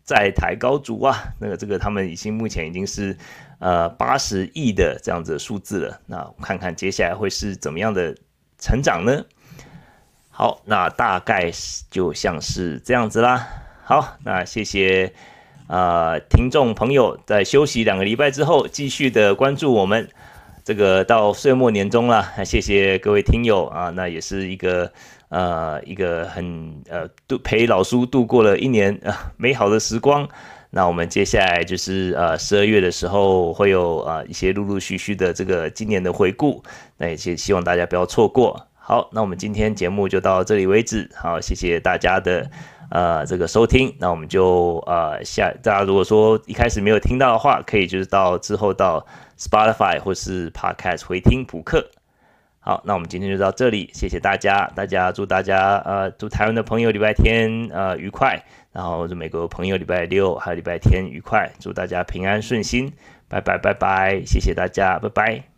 [0.05, 3.17] 债台高筑啊，那个这个他们已经目前已经是
[3.57, 5.99] 呃八十亿的这样子数字了。
[6.05, 8.15] 那看看接下来会是怎么样的。
[8.59, 9.25] 成长呢？
[10.29, 11.51] 好，那大概
[11.91, 13.45] 就像是这样子啦。
[13.83, 15.13] 好，那谢谢
[15.67, 20.07] 呃听众朋友在休息两个礼拜之后继续的关注我们。
[20.63, 24.89] 这个到岁末年终了，谢谢各位听友啊，那也是一个
[25.27, 30.27] 呃一个很呃度陪老叔度过了一年呃 美好的时光。
[30.69, 36.63] 那我们接下来就是呃十二月的时候会有呃一些陆陆续续的这个今年的回顾。
[36.97, 38.67] 那也希望大家不要错过。
[38.73, 41.09] 好，那我们今天节目就到这里为止。
[41.13, 42.49] 好，谢谢大家的
[42.89, 43.93] 呃这个收听。
[43.99, 49.05] 那我们就呃下大家如果说一开始没有听到的话，可以就是到之后到
[49.37, 51.89] Spotify 或是 Podcast 回听补课。
[52.59, 54.71] 好，那我们今天就到这里，谢谢大家。
[54.73, 62.93] 大家祝大家呃祝台湾的朋友礼拜天呃愉快，然后祝美国朋友礼拜六还有礼拜天愉快，祝大家平安顺心。
[63.27, 65.52] 拜拜拜拜，谢谢大家，拜拜。